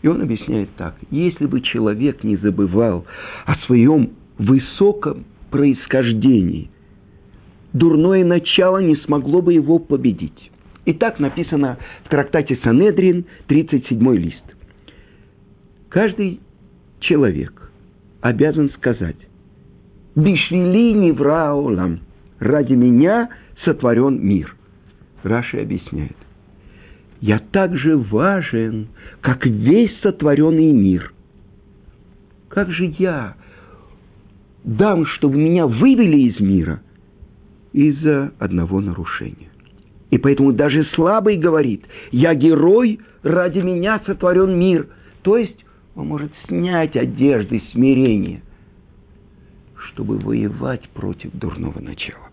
И 0.00 0.08
он 0.08 0.22
объясняет 0.22 0.70
так. 0.78 0.96
Если 1.10 1.44
бы 1.44 1.60
человек 1.60 2.24
не 2.24 2.36
забывал 2.36 3.04
о 3.44 3.56
своем 3.66 4.12
высоком 4.38 5.26
происхождении, 5.52 6.70
дурное 7.72 8.24
начало 8.24 8.78
не 8.78 8.96
смогло 8.96 9.42
бы 9.42 9.52
его 9.52 9.78
победить. 9.78 10.50
И 10.84 10.94
так 10.94 11.20
написано 11.20 11.78
в 12.04 12.08
трактате 12.08 12.58
Санедрин, 12.64 13.26
37 13.46 14.16
лист. 14.16 14.42
Каждый 15.90 16.40
человек 16.98 17.70
обязан 18.20 18.70
сказать 18.70 19.16
«Бишвили 20.16 20.92
невраолам» 20.92 22.00
«Ради 22.40 22.72
меня 22.72 23.28
сотворен 23.64 24.20
мир». 24.20 24.56
Раши 25.22 25.58
объясняет. 25.58 26.16
«Я 27.20 27.40
так 27.52 27.76
же 27.76 27.96
важен, 27.96 28.88
как 29.20 29.46
весь 29.46 29.96
сотворенный 30.00 30.72
мир». 30.72 31.12
Как 32.48 32.70
же 32.72 32.92
я 32.98 33.36
дам, 34.64 35.06
чтобы 35.06 35.36
меня 35.36 35.66
вывели 35.66 36.18
из 36.30 36.40
мира 36.40 36.82
из-за 37.72 38.32
одного 38.38 38.80
нарушения? 38.80 39.48
И 40.10 40.18
поэтому 40.18 40.52
даже 40.52 40.84
слабый 40.94 41.38
говорит, 41.38 41.84
я 42.10 42.34
герой, 42.34 43.00
ради 43.22 43.60
меня 43.60 44.00
сотворен 44.04 44.58
мир. 44.58 44.88
То 45.22 45.38
есть 45.38 45.64
он 45.94 46.08
может 46.08 46.32
снять 46.46 46.96
одежды 46.96 47.62
смирения, 47.72 48.42
чтобы 49.74 50.18
воевать 50.18 50.88
против 50.90 51.32
дурного 51.32 51.80
начала. 51.80 52.28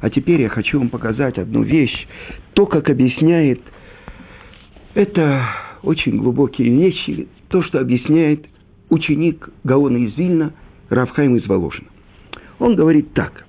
А 0.00 0.10
теперь 0.10 0.42
я 0.42 0.48
хочу 0.48 0.78
вам 0.78 0.90
показать 0.90 1.38
одну 1.38 1.62
вещь. 1.62 2.06
То, 2.54 2.66
как 2.66 2.88
объясняет, 2.90 3.60
это 4.94 5.44
очень 5.82 6.18
глубокие 6.18 6.70
вещи, 6.70 7.28
то, 7.48 7.62
что 7.62 7.80
объясняет 7.80 8.46
ученик 8.90 9.48
Гаона 9.64 9.96
из 9.96 10.16
Вильна, 10.16 10.52
Равхайм 10.88 11.36
из 11.36 11.46
Воложина. 11.46 11.88
Он 12.58 12.74
говорит 12.74 13.12
так. 13.12 13.44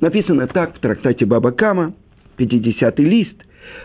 Написано 0.00 0.46
так 0.46 0.76
в 0.76 0.80
трактате 0.80 1.26
Баба 1.26 1.52
Кама, 1.52 1.94
50-й 2.38 3.04
лист. 3.04 3.36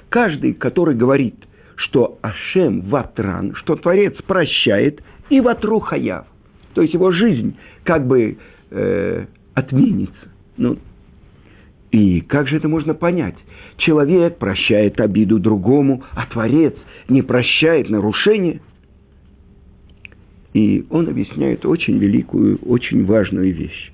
Каждый, 0.09 0.53
который 0.53 0.95
говорит, 0.95 1.35
что 1.75 2.17
Ашем 2.21 2.81
ватран, 2.81 3.53
что 3.55 3.75
Творец 3.75 4.15
прощает, 4.25 5.01
и 5.29 5.41
ватру 5.41 5.79
хаяв. 5.79 6.25
То 6.73 6.81
есть 6.81 6.93
его 6.93 7.11
жизнь 7.11 7.57
как 7.83 8.07
бы 8.07 8.37
э, 8.71 9.25
отменится. 9.53 10.29
Ну, 10.57 10.77
и 11.91 12.21
как 12.21 12.47
же 12.47 12.57
это 12.57 12.67
можно 12.67 12.93
понять? 12.93 13.35
Человек 13.77 14.37
прощает 14.37 14.99
обиду 14.99 15.39
другому, 15.39 16.03
а 16.13 16.25
Творец 16.27 16.73
не 17.09 17.21
прощает 17.21 17.89
нарушение. 17.89 18.61
И 20.55 20.85
он 20.89 21.09
объясняет 21.09 21.65
очень 21.65 21.97
великую, 21.97 22.57
очень 22.59 23.03
важную 23.03 23.53
вещь. 23.53 23.91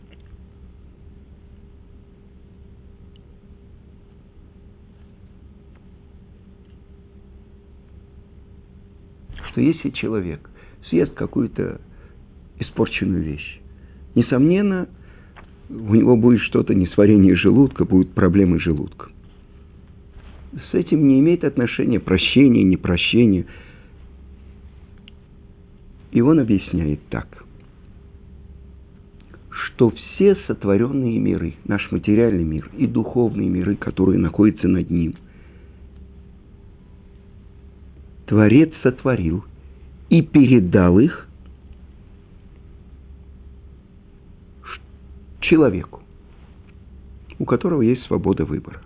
что 9.49 9.59
если 9.59 9.89
человек 9.89 10.49
съест 10.87 11.13
какую-то 11.13 11.81
испорченную 12.59 13.21
вещь, 13.21 13.59
несомненно, 14.15 14.87
у 15.69 15.93
него 15.93 16.15
будет 16.15 16.39
что-то 16.41 16.73
несварение 16.73 17.35
желудка, 17.35 17.83
будут 17.83 18.13
проблемы 18.13 18.59
с 18.59 18.63
желудком. 18.63 19.11
С 20.71 20.73
этим 20.73 21.05
не 21.05 21.19
имеет 21.19 21.43
отношения 21.43 21.99
прощение, 21.99 22.63
непрощение. 22.63 23.45
И 26.11 26.21
он 26.21 26.39
объясняет 26.39 26.99
так, 27.09 27.45
что 29.49 29.91
все 29.91 30.35
сотворенные 30.47 31.19
миры, 31.19 31.53
наш 31.65 31.91
материальный 31.91 32.43
мир 32.43 32.69
и 32.77 32.85
духовные 32.85 33.49
миры, 33.49 33.75
которые 33.75 34.19
находятся 34.19 34.67
над 34.67 34.89
ним– 34.89 35.15
Творец 38.31 38.71
сотворил 38.81 39.43
и 40.07 40.21
передал 40.21 40.99
их 40.99 41.27
человеку, 45.41 45.99
у 47.39 47.43
которого 47.43 47.81
есть 47.81 48.03
свобода 48.03 48.45
выбора. 48.45 48.79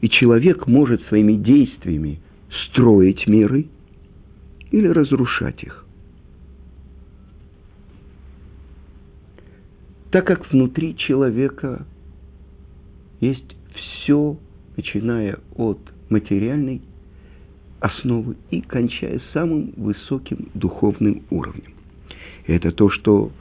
И 0.00 0.08
человек 0.08 0.66
может 0.66 1.02
своими 1.08 1.34
действиями 1.34 2.20
строить 2.48 3.26
миры 3.26 3.66
или 4.70 4.88
разрушать 4.88 5.62
их. 5.62 5.81
Так 10.12 10.26
как 10.26 10.52
внутри 10.52 10.94
человека 10.94 11.86
есть 13.20 13.56
все, 13.74 14.36
начиная 14.76 15.38
от 15.56 15.78
материальной 16.10 16.82
основы 17.80 18.36
и 18.50 18.60
кончая 18.60 19.22
самым 19.32 19.72
высоким 19.74 20.50
духовным 20.52 21.22
уровнем. 21.30 21.72
Это 22.46 22.72
то, 22.72 22.90
что 22.90 23.32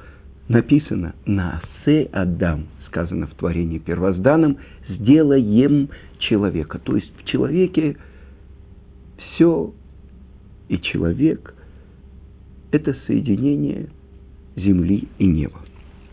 написано 0.48 1.14
на 1.26 1.62
«Асе 1.62 2.08
Адам», 2.14 2.68
сказано 2.88 3.28
в 3.28 3.34
творении 3.36 3.78
первозданном, 3.78 4.58
«сделаем 4.88 5.90
человека». 6.20 6.80
То 6.80 6.96
есть 6.96 7.12
в 7.18 7.26
человеке 7.26 7.98
все 9.18 9.74
и 10.70 10.80
человек– 10.80 11.54
это 12.72 12.96
соединение 13.08 13.90
земли 14.56 15.10
и 15.18 15.26
неба. 15.26 15.60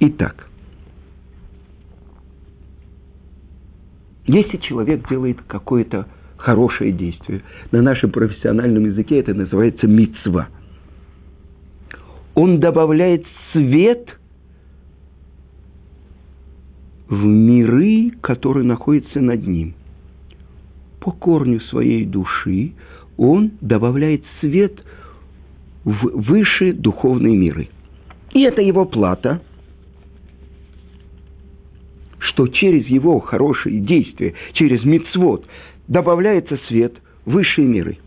Итак, 0.01 0.49
если 4.27 4.59
человек 4.59 5.09
делает 5.09 5.41
какое-то 5.47 6.07
хорошее 6.37 6.93
действие, 6.93 7.43
на 7.73 7.83
нашем 7.83 8.11
профессиональном 8.11 8.85
языке 8.85 9.19
это 9.19 9.35
называется 9.35 9.87
мицва. 9.87 10.49
Он 12.35 12.61
добавляет 12.61 13.25
свет 13.53 14.09
в 17.09 17.25
миры, 17.25 18.13
которые 18.21 18.65
находятся 18.65 19.21
над 19.21 19.47
ним. 19.47 19.75
По 21.01 21.11
корню 21.11 21.61
своей 21.63 22.05
души 22.05 22.75
он 23.17 23.53
добавляет 23.61 24.23
свет 24.41 24.75
в 25.85 26.23
высшие 26.23 26.73
духовные 26.73 27.37
миры. 27.37 27.69
И 28.33 28.43
это 28.43 28.61
его 28.61 28.85
плата, 28.85 29.41
что 32.39 32.47
через 32.47 32.87
его 32.87 33.19
хорошие 33.19 33.81
действия, 33.81 34.33
через 34.53 34.85
мицвод, 34.85 35.45
добавляется 35.89 36.57
свет 36.69 36.95
в 37.25 37.33
высшие 37.33 37.67
миры. 37.67 37.99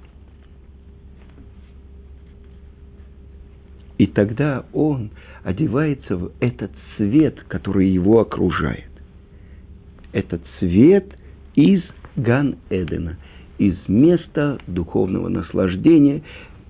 И 3.97 4.07
тогда 4.07 4.63
он 4.71 5.09
одевается 5.43 6.15
в 6.15 6.31
этот 6.39 6.71
свет, 6.95 7.43
который 7.49 7.89
его 7.89 8.21
окружает. 8.21 8.89
Этот 10.13 10.41
свет 10.59 11.13
из 11.55 11.81
Ган-Эдена, 12.15 13.17
из 13.57 13.75
места 13.89 14.59
духовного 14.65 15.27
наслаждения. 15.27 16.21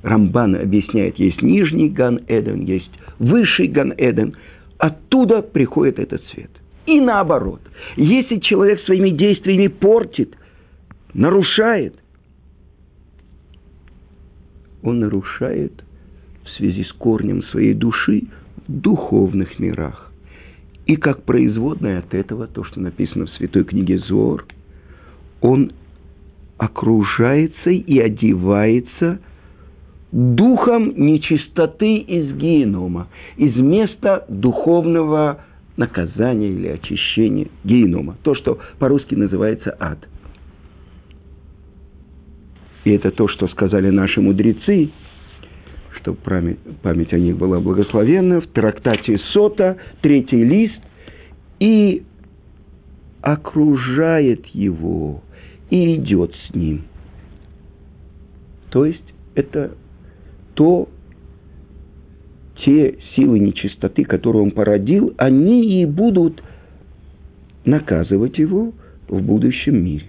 Рамбан 0.01 0.55
объясняет, 0.55 1.19
есть 1.19 1.43
нижний 1.43 1.89
Ган-Эден, 1.89 2.65
есть 2.65 2.91
высший 3.19 3.67
Ган-Эден. 3.67 4.35
Оттуда 4.79 5.43
приходит 5.43 5.99
этот 5.99 6.23
свет. 6.29 6.49
И 6.85 6.99
наоборот, 6.99 7.61
если 7.95 8.39
человек 8.39 8.81
своими 8.81 9.11
действиями 9.11 9.67
портит 9.67 10.35
нарушает, 11.13 11.95
он 14.81 14.99
нарушает 14.99 15.73
в 16.43 16.49
связи 16.57 16.83
с 16.83 16.91
корнем 16.93 17.43
своей 17.45 17.73
души 17.73 18.23
в 18.67 18.71
духовных 18.71 19.59
мирах. 19.59 20.11
И 20.87 20.95
как 20.95 21.23
производное 21.23 21.99
от 21.99 22.13
этого, 22.13 22.47
то, 22.47 22.63
что 22.63 22.79
написано 22.79 23.25
в 23.27 23.29
святой 23.31 23.63
книге 23.63 23.99
Зор, 23.99 24.45
он 25.39 25.71
окружается 26.57 27.69
и 27.69 27.99
одевается 27.99 29.19
духом 30.11 30.93
нечистоты 30.95 31.97
из 31.97 32.35
генома, 32.35 33.07
из 33.37 33.55
места 33.55 34.25
духовного 34.27 35.45
наказания 35.77 36.49
или 36.49 36.67
очищения 36.67 37.47
генома, 37.63 38.17
то, 38.23 38.35
что 38.35 38.59
по-русски 38.79 39.15
называется 39.15 39.75
ад– 39.79 39.99
и 42.83 42.91
это 42.91 43.11
то, 43.11 43.27
что 43.27 43.47
сказали 43.47 43.89
наши 43.89 44.21
мудрецы, 44.21 44.89
чтобы 45.97 46.17
память, 46.17 46.59
память 46.81 47.13
о 47.13 47.19
них 47.19 47.37
была 47.37 47.59
благословенна, 47.59 48.41
в 48.41 48.47
трактате 48.47 49.19
Сота, 49.33 49.77
третий 50.01 50.43
лист, 50.43 50.79
и 51.59 52.03
окружает 53.21 54.47
его, 54.47 55.21
и 55.69 55.95
идет 55.95 56.33
с 56.47 56.55
ним. 56.55 56.85
То 58.71 58.85
есть 58.85 59.13
это 59.35 59.75
то, 60.55 60.89
те 62.65 62.97
силы 63.15 63.39
нечистоты, 63.39 64.03
которые 64.03 64.43
он 64.43 64.51
породил, 64.51 65.13
они 65.17 65.81
и 65.81 65.85
будут 65.85 66.41
наказывать 67.65 68.37
его 68.37 68.73
в 69.07 69.21
будущем 69.21 69.83
мире. 69.83 70.05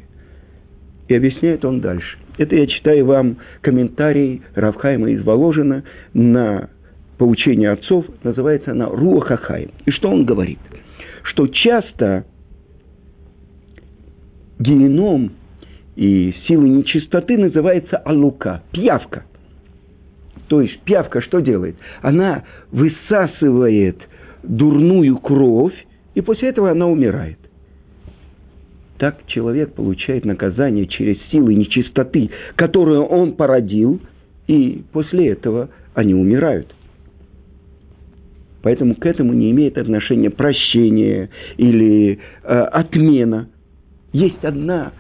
И 1.09 1.15
объясняет 1.15 1.65
он 1.65 1.81
дальше. 1.81 2.19
Это 2.39 2.57
я 2.57 2.67
читаю 2.67 3.05
вам 3.05 3.37
комментарий 3.61 4.43
Равхайма 4.55 5.11
из 5.11 5.23
Воложина 5.23 5.85
на 6.15 6.71
поучение 7.19 7.71
отцов, 7.71 8.07
называется 8.23 8.71
она 8.71 8.87
Руахахайм. 8.87 9.71
И 9.85 9.91
что 9.91 10.11
он 10.11 10.25
говорит? 10.25 10.59
Что 11.25 11.47
часто 11.47 12.25
геном 14.59 15.33
и 15.97 16.35
силы 16.47 16.69
нечистоты 16.69 17.37
называется 17.37 17.97
алука, 17.99 18.63
пьявка. 18.73 19.25
То 20.49 20.61
есть 20.61 20.81
пьявка 20.81 21.21
что 21.23 21.41
делает? 21.41 21.77
Она 22.01 22.45
высасывает 22.71 23.99
дурную 24.43 25.19
кровь, 25.19 25.75
и 26.15 26.21
после 26.21 26.51
этого 26.51 26.71
она 26.71 26.87
умирает. 26.87 27.39
Так 28.99 29.27
человек 29.27 29.75
получает 29.75 30.25
наказание 30.25 30.87
через 30.87 31.17
силы 31.31 31.55
нечистоты, 31.55 32.31
которую 32.57 33.05
он 33.05 33.33
породил, 33.33 34.01
и 34.47 34.83
после 34.93 35.29
этого 35.31 35.71
они 35.95 36.15
умирают. 36.15 36.73
Поэтому 38.63 38.95
к 38.95 39.05
этому 39.07 39.33
не 39.33 39.51
имеет 39.51 39.77
отношения 39.77 40.31
прощение 40.31 41.31
или 41.57 42.21
э, 42.45 42.47
отмена. 42.47 43.49
Есть 44.13 44.45
одна 44.45 44.93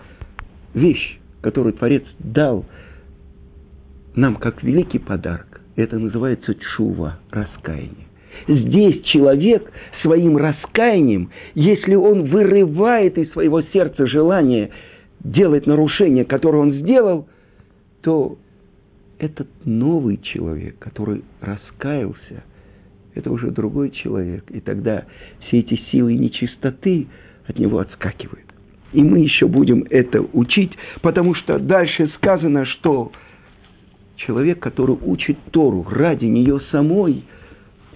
вещь, 0.74 1.18
которую 1.42 1.74
Творец 1.74 2.02
дал 2.18 2.64
нам 4.14 4.36
как 4.36 4.62
великий 4.62 4.98
подарок. 4.98 5.60
Это 5.76 5.98
называется 5.98 6.54
чува, 6.54 7.18
раскаяние. 7.30 8.06
Здесь 8.48 9.02
человек 9.04 9.70
своим 10.02 10.36
раскаянием, 10.36 11.30
если 11.54 11.94
он 11.94 12.24
вырывает 12.24 13.16
из 13.16 13.30
своего 13.32 13.62
сердца 13.62 14.06
желание 14.06 14.70
делать 15.20 15.66
нарушение, 15.66 16.24
которое 16.24 16.58
он 16.58 16.72
сделал, 16.74 17.28
то 18.00 18.36
этот 19.18 19.48
новый 19.64 20.18
человек, 20.18 20.78
который 20.78 21.22
раскаялся, 21.40 22.42
это 23.14 23.30
уже 23.30 23.50
другой 23.50 23.90
человек. 23.90 24.44
И 24.50 24.60
тогда 24.60 25.04
все 25.46 25.60
эти 25.60 25.80
силы 25.90 26.14
нечистоты 26.14 27.06
от 27.46 27.58
него 27.58 27.78
отскакивают. 27.78 28.46
И 28.92 29.02
мы 29.02 29.20
еще 29.20 29.46
будем 29.46 29.86
это 29.88 30.20
учить, 30.20 30.72
потому 31.00 31.34
что 31.34 31.58
дальше 31.58 32.10
сказано, 32.16 32.66
что 32.66 33.12
человек, 34.16 34.60
который 34.60 34.96
учит 35.00 35.38
Тору 35.50 35.86
ради 35.88 36.26
нее 36.26 36.60
самой– 36.70 37.24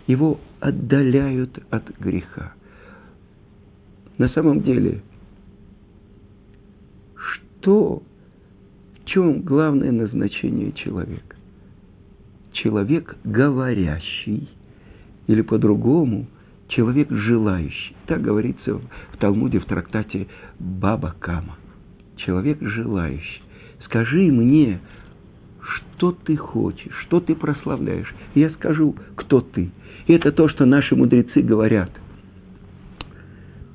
его 0.06 0.38
отдаляют 0.60 1.58
от 1.70 1.84
греха. 1.98 2.52
На 4.18 4.28
самом 4.30 4.62
деле, 4.62 5.02
что, 7.14 8.02
в 8.94 9.04
чем 9.06 9.42
главное 9.42 9.90
назначение 9.90 10.72
человека? 10.72 11.36
Человек 12.52 13.16
говорящий, 13.24 14.48
или 15.26 15.42
по-другому, 15.42 16.26
человек 16.68 17.10
желающий. 17.10 17.94
Так 18.06 18.22
говорится 18.22 18.78
в 19.12 19.16
Талмуде, 19.18 19.58
в 19.58 19.66
трактате 19.66 20.28
Баба 20.58 21.14
Кама. 21.18 21.56
Человек 22.16 22.58
желающий. 22.62 23.42
Скажи 23.84 24.32
мне, 24.32 24.80
что 25.66 26.12
ты 26.12 26.36
хочешь, 26.36 26.94
что 27.02 27.20
ты 27.20 27.34
прославляешь. 27.34 28.12
Я 28.34 28.50
скажу, 28.50 28.94
кто 29.16 29.40
ты. 29.40 29.70
И 30.06 30.12
это 30.12 30.32
то, 30.32 30.48
что 30.48 30.64
наши 30.64 30.94
мудрецы 30.94 31.40
говорят. 31.40 31.90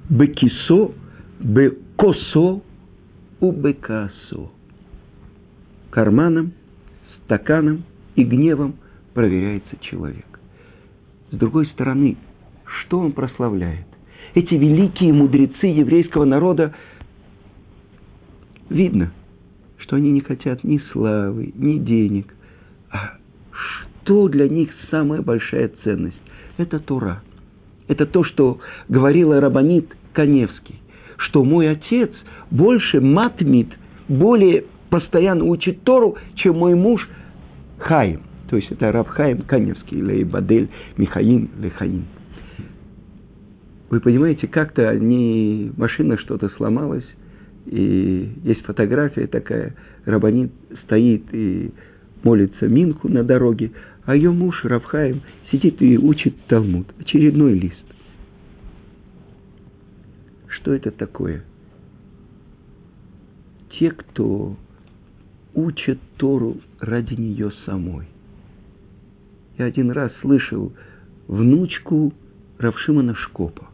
Бекисо, 0.10 0.92
бекосо, 1.40 2.62
убекасо. 3.40 4.50
Карманом, 5.90 6.54
стаканом 7.24 7.84
и 8.16 8.24
гневом 8.24 8.76
проверяется 9.14 9.78
человек. 9.82 10.26
С 11.32 11.38
другой 11.38 11.66
стороны, 11.68 12.18
что 12.66 13.00
он 13.00 13.12
прославляет? 13.12 13.88
Эти 14.34 14.54
великие 14.54 15.12
мудрецы 15.12 15.68
еврейского 15.68 16.24
народа, 16.24 16.74
видно, 18.70 19.12
что 19.92 19.98
они 19.98 20.10
не 20.12 20.22
хотят 20.22 20.64
ни 20.64 20.78
славы, 20.94 21.52
ни 21.54 21.78
денег, 21.78 22.34
а 22.92 23.18
что 23.52 24.30
для 24.30 24.48
них 24.48 24.70
самая 24.90 25.22
большая 25.22 25.70
ценность? 25.84 26.16
Это 26.56 26.80
Тора. 26.80 27.22
Это 27.90 28.06
то, 28.06 28.24
что 28.24 28.62
говорила 28.88 29.42
Рабанит 29.42 29.94
Коневский, 30.14 30.80
что 31.18 31.44
мой 31.44 31.70
отец 31.70 32.10
больше 32.50 33.02
матмит, 33.02 33.68
более 34.08 34.64
постоянно 34.90 35.44
учит 35.44 35.84
Тору, 35.84 36.16
чем 36.36 36.60
мой 36.60 36.74
муж 36.74 37.06
Хаим. 37.80 38.22
То 38.50 38.56
есть 38.56 38.72
это 38.72 38.94
Рабхаим 38.94 39.42
Каневский, 39.42 40.00
или 40.00 40.24
Бадель 40.24 40.70
Михаим 40.96 41.50
Лехаим. 41.60 42.06
Вы 43.90 44.00
понимаете, 44.00 44.48
как-то 44.48 44.96
не 44.96 45.74
машина 45.76 46.18
что-то 46.18 46.48
сломалась, 46.56 47.04
и 47.66 48.34
есть 48.44 48.62
фотография 48.62 49.28
такая, 49.28 49.76
Рабанит 50.06 50.52
стоит 50.84 51.24
и 51.34 51.72
молится 52.24 52.68
Минку 52.68 53.08
на 53.08 53.24
дороге, 53.24 53.72
а 54.04 54.16
ее 54.16 54.32
муж 54.32 54.64
Равхаим 54.64 55.22
сидит 55.52 55.82
и 55.82 55.98
учит 55.98 56.36
Талмуд, 56.48 56.88
очередной 57.00 57.54
лист. 57.54 57.76
Что 60.48 60.74
это 60.74 60.92
такое? 60.92 61.44
Те, 63.80 63.92
кто 63.92 64.56
учат 65.54 66.00
Тору 66.18 66.58
ради 66.80 67.16
нее 67.16 67.52
самой. 67.66 68.08
Я 69.58 69.66
один 69.66 69.92
раз 69.92 70.12
слышал 70.22 70.72
внучку 71.28 72.14
Равшимана 72.58 73.16
Шкопа. 73.16 73.71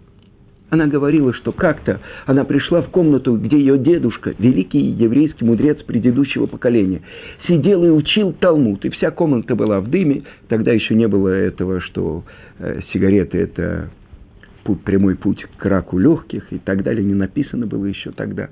Она 0.69 0.87
говорила, 0.87 1.33
что 1.33 1.53
как-то 1.53 2.01
она 2.25 2.43
пришла 2.43 2.81
в 2.81 2.89
комнату, 2.89 3.37
где 3.37 3.57
ее 3.57 3.77
дедушка, 3.77 4.35
великий 4.37 4.79
еврейский 4.79 5.45
мудрец 5.45 5.81
предыдущего 5.83 6.45
поколения, 6.45 7.01
сидел 7.47 7.85
и 7.85 7.89
учил 7.89 8.33
Талмуд, 8.33 8.83
и 8.83 8.89
вся 8.89 9.11
комната 9.11 9.55
была 9.55 9.79
в 9.79 9.89
дыме. 9.89 10.23
Тогда 10.49 10.73
еще 10.73 10.93
не 10.95 11.07
было 11.07 11.29
этого, 11.29 11.79
что 11.79 12.25
э, 12.59 12.81
сигареты– 12.91 13.37
это 13.39 13.91
путь, 14.65 14.83
прямой 14.83 15.15
путь 15.15 15.45
к 15.57 15.65
раку 15.65 15.97
легких 15.97 16.51
и 16.51 16.57
так 16.57 16.83
далее, 16.83 17.05
не 17.05 17.13
написано 17.13 17.65
было 17.65 17.85
еще 17.85 18.11
тогда. 18.11 18.49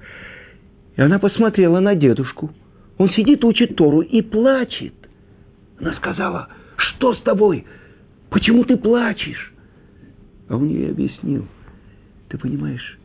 И 0.95 1.01
она 1.01 1.19
посмотрела 1.19 1.81
на 1.81 1.95
дедушку. 1.95 2.49
Он 2.97 3.09
сидит, 3.09 3.43
учит 3.43 3.75
Тору 3.75 3.99
и 3.99 4.21
плачет. 4.21 4.93
Она 5.81 5.93
сказала, 5.95 6.47
что 6.77 7.13
с 7.13 7.21
тобой? 7.23 7.65
Почему 8.29 8.63
ты 8.63 8.77
плачешь? 8.77 9.51
А 10.47 10.55
он 10.55 10.69
ей 10.69 10.91
объяснил– 10.91 11.45
ты 12.35 12.37
понимаешь, 12.37 12.99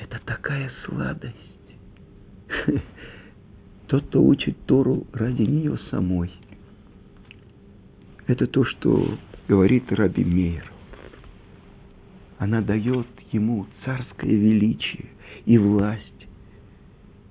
это 0.00 0.20
такая 0.24 0.72
сладость. 0.84 1.36
Тот, 3.86 4.04
кто 4.06 4.24
учит 4.24 4.56
Тору 4.66 5.06
ради 5.12 5.42
нее 5.42 5.78
самой. 5.88 6.32
Это 8.26 8.46
то, 8.46 8.64
что 8.64 9.18
говорит 9.46 9.92
Раби 9.92 10.24
Мейер. 10.24 10.64
Она 12.38 12.60
дает 12.60 13.06
ему 13.30 13.66
царское 13.84 14.30
величие 14.30 15.06
и 15.44 15.58
власть. 15.58 16.26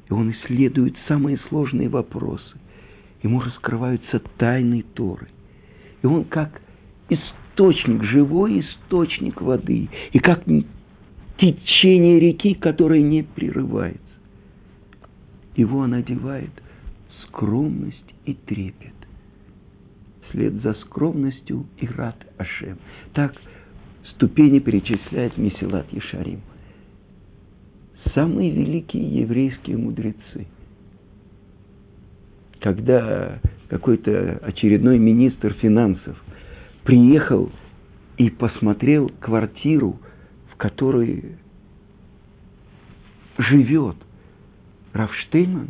И 0.09 0.13
он 0.13 0.31
исследует 0.31 0.95
самые 1.07 1.37
сложные 1.49 1.89
вопросы. 1.89 2.57
Ему 3.23 3.41
раскрываются 3.41 4.19
тайны 4.37 4.83
Торы. 4.93 5.27
И 6.01 6.05
он 6.05 6.23
как 6.25 6.61
источник 7.09 7.40
источник, 7.51 8.03
живой 8.03 8.61
источник 8.61 9.41
воды, 9.41 9.89
и 10.11 10.19
как 10.19 10.43
течение 11.37 12.19
реки, 12.19 12.53
которое 12.53 13.01
не 13.01 13.23
прерывается. 13.23 13.99
Его 15.55 15.79
он 15.79 15.93
одевает 15.93 16.51
скромность 17.23 17.97
и 18.25 18.33
трепет. 18.33 18.93
Вслед 20.29 20.53
за 20.61 20.73
скромностью 20.75 21.65
и 21.77 21.87
рад 21.87 22.15
Ашем. 22.37 22.77
Так 23.13 23.35
ступени 24.11 24.59
перечисляет 24.59 25.37
Месилат 25.37 25.91
Ешарим. 25.91 26.41
Самые 28.13 28.51
великие 28.51 29.21
еврейские 29.21 29.77
мудрецы. 29.77 30.47
Когда 32.59 33.39
какой-то 33.67 34.39
очередной 34.43 34.99
министр 34.99 35.53
финансов– 35.53 36.21
приехал 36.91 37.49
и 38.17 38.29
посмотрел 38.29 39.09
квартиру, 39.21 39.97
в 40.51 40.57
которой 40.57 41.37
живет 43.37 43.95
Рафштейнман, 44.91 45.69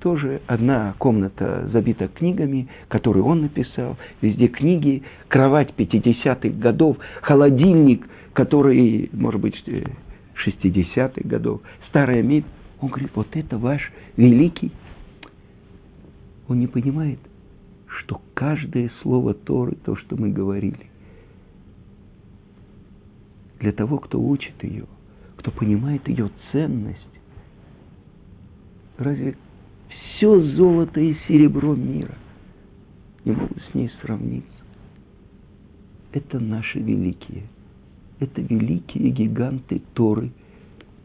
тоже 0.00 0.40
одна 0.46 0.94
комната 0.96 1.68
забита 1.70 2.08
книгами, 2.08 2.66
которые 2.88 3.22
он 3.24 3.42
написал, 3.42 3.98
везде 4.22 4.48
книги, 4.48 5.02
кровать 5.28 5.74
50-х 5.76 6.48
годов, 6.58 6.96
холодильник, 7.20 8.08
который, 8.32 9.10
может 9.12 9.42
быть, 9.42 9.62
60-х 9.66 11.28
годов, 11.28 11.60
старая 11.90 12.22
мебель. 12.22 12.48
Он 12.80 12.88
говорит, 12.88 13.10
вот 13.14 13.28
это 13.34 13.58
ваш 13.58 13.92
великий. 14.16 14.72
Он 16.48 16.58
не 16.58 16.68
понимает, 16.68 17.18
что 18.02 18.20
каждое 18.34 18.90
слово 19.02 19.34
Торы, 19.34 19.76
то, 19.84 19.96
что 19.96 20.16
мы 20.16 20.30
говорили, 20.30 20.90
для 23.60 23.72
того, 23.72 23.98
кто 23.98 24.20
учит 24.20 24.62
ее, 24.62 24.86
кто 25.36 25.50
понимает 25.50 26.08
ее 26.08 26.30
ценность, 26.50 26.98
разве 28.98 29.36
все 30.16 30.40
золото 30.40 31.00
и 31.00 31.14
серебро 31.28 31.74
мира 31.74 32.14
не 33.24 33.32
могут 33.32 33.58
с 33.70 33.74
ней 33.74 33.90
сравниться? 34.00 34.48
Это 36.12 36.40
наши 36.40 36.78
великие, 36.80 37.44
это 38.18 38.40
великие 38.42 39.10
гиганты 39.10 39.80
Торы, 39.94 40.32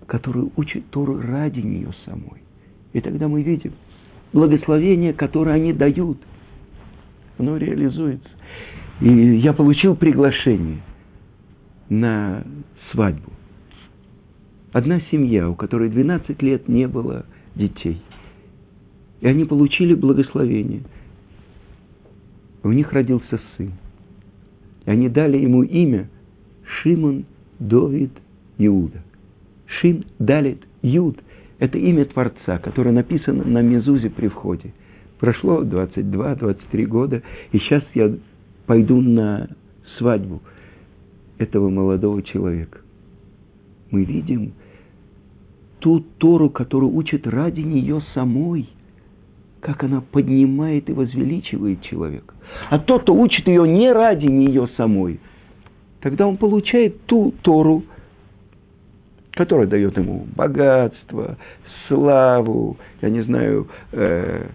которые 0.08 0.50
учат 0.56 0.84
Тору 0.90 1.22
ради 1.22 1.60
нее 1.60 1.94
самой. 2.06 2.42
И 2.94 3.02
тогда 3.02 3.28
мы 3.28 3.44
видим 3.44 3.74
благословение, 4.34 5.14
которое 5.14 5.56
они 5.56 5.74
дают– 5.74 6.18
оно 7.38 7.58
реализуется. 7.58 8.30
И 9.02 9.10
я 9.38 9.54
получил 9.54 9.96
приглашение 9.96 10.80
на 11.90 12.44
свадьбу. 12.92 13.32
Одна 14.74 15.02
семья, 15.12 15.50
у 15.50 15.56
которой 15.56 15.90
12 15.90 16.42
лет 16.42 16.68
не 16.68 16.88
было 16.88 17.26
детей. 17.56 18.02
И 19.22 19.28
они 19.28 19.46
получили 19.46 19.94
благословение. 19.94 20.82
У 22.64 22.72
них 22.72 22.92
родился 22.92 23.40
сын. 23.56 23.72
И 24.86 24.90
они 24.90 25.10
дали 25.10 25.38
ему 25.38 25.64
имя 25.64 26.10
Шимон 26.64 27.26
Довид 27.60 28.12
Иуда. 28.58 29.04
Шим 29.66 30.06
Далит 30.20 30.64
Юд– 30.82 31.18
это 31.60 31.78
имя 31.78 32.06
Творца, 32.06 32.58
которое 32.60 32.92
написано 32.92 33.44
на 33.44 33.62
Мезузе 33.62 34.10
при 34.10 34.28
входе– 34.28 34.74
Прошло 35.20 35.64
22-23 35.64 36.86
года, 36.86 37.24
и 37.52 37.58
сейчас 37.60 37.84
я 37.96 38.14
пойду 38.66 39.02
на 39.02 39.50
свадьбу 39.98 40.42
этого 41.38 41.70
молодого 41.70 42.22
человека. 42.22 42.80
Мы 43.90 44.04
видим 44.04 44.54
ту 45.80 46.02
Тору, 46.18 46.50
которую 46.50 46.94
учит 46.94 47.26
ради 47.26 47.62
нее 47.62 48.02
самой, 48.14 48.70
как 49.60 49.84
она 49.84 50.02
поднимает 50.02 50.90
и 50.90 50.94
возвеличивает 50.94 51.82
человека. 51.82 52.36
А 52.70 52.80
тот, 52.80 53.04
кто 53.04 53.16
учит 53.16 53.48
ее 53.48 53.68
не 53.68 53.92
ради 53.92 54.26
нее 54.26 54.70
самой, 54.78 55.20
тогда 56.02 56.28
он 56.28 56.38
получает 56.38 57.06
ту 57.06 57.34
Тору, 57.42 57.84
которая 59.32 59.68
дает 59.68 59.98
ему 59.98 60.28
богатство, 60.36 61.38
славу, 61.88 62.78
я 63.02 63.10
не 63.10 63.22
знаю, 63.22 63.68
э, 63.92 64.48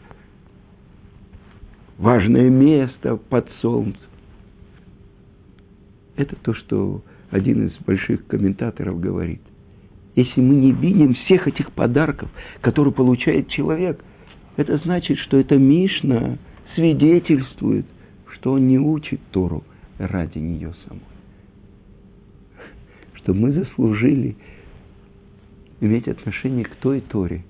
важное 2.02 2.50
место 2.50 3.16
под 3.16 3.48
солнцем. 3.60 4.02
Это 6.16 6.34
то, 6.36 6.52
что 6.52 7.00
один 7.30 7.68
из 7.68 7.72
больших 7.86 8.26
комментаторов 8.26 9.00
говорит. 9.00 9.40
Если 10.16 10.40
мы 10.40 10.56
не 10.56 10.72
видим 10.72 11.14
всех 11.14 11.46
этих 11.46 11.70
подарков, 11.72 12.28
которые 12.60 12.92
получает 12.92 13.48
человек, 13.48 14.04
это 14.56 14.76
значит, 14.78 15.16
что 15.18 15.38
эта 15.38 15.56
Мишна 15.56 16.38
свидетельствует, 16.74 17.86
что 18.32 18.54
он 18.54 18.66
не 18.66 18.78
учит 18.78 19.20
Тору 19.30 19.62
ради 19.98 20.38
нее 20.38 20.74
самой. 20.86 21.02
Что 23.14 23.32
мы 23.32 23.52
заслужили 23.52 24.36
иметь 25.80 26.08
отношение 26.08 26.64
к 26.64 26.74
той 26.76 27.00
Торе, 27.00 27.44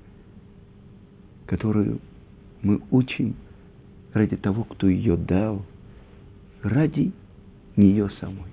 которую 1.46 2.00
мы 2.60 2.80
учим 2.90 3.34
ради 4.12 4.36
того, 4.36 4.64
кто 4.64 4.88
ее 4.88 5.16
дал, 5.16 5.62
ради 6.62 7.12
нее 7.76 8.10
самой. 8.20 8.50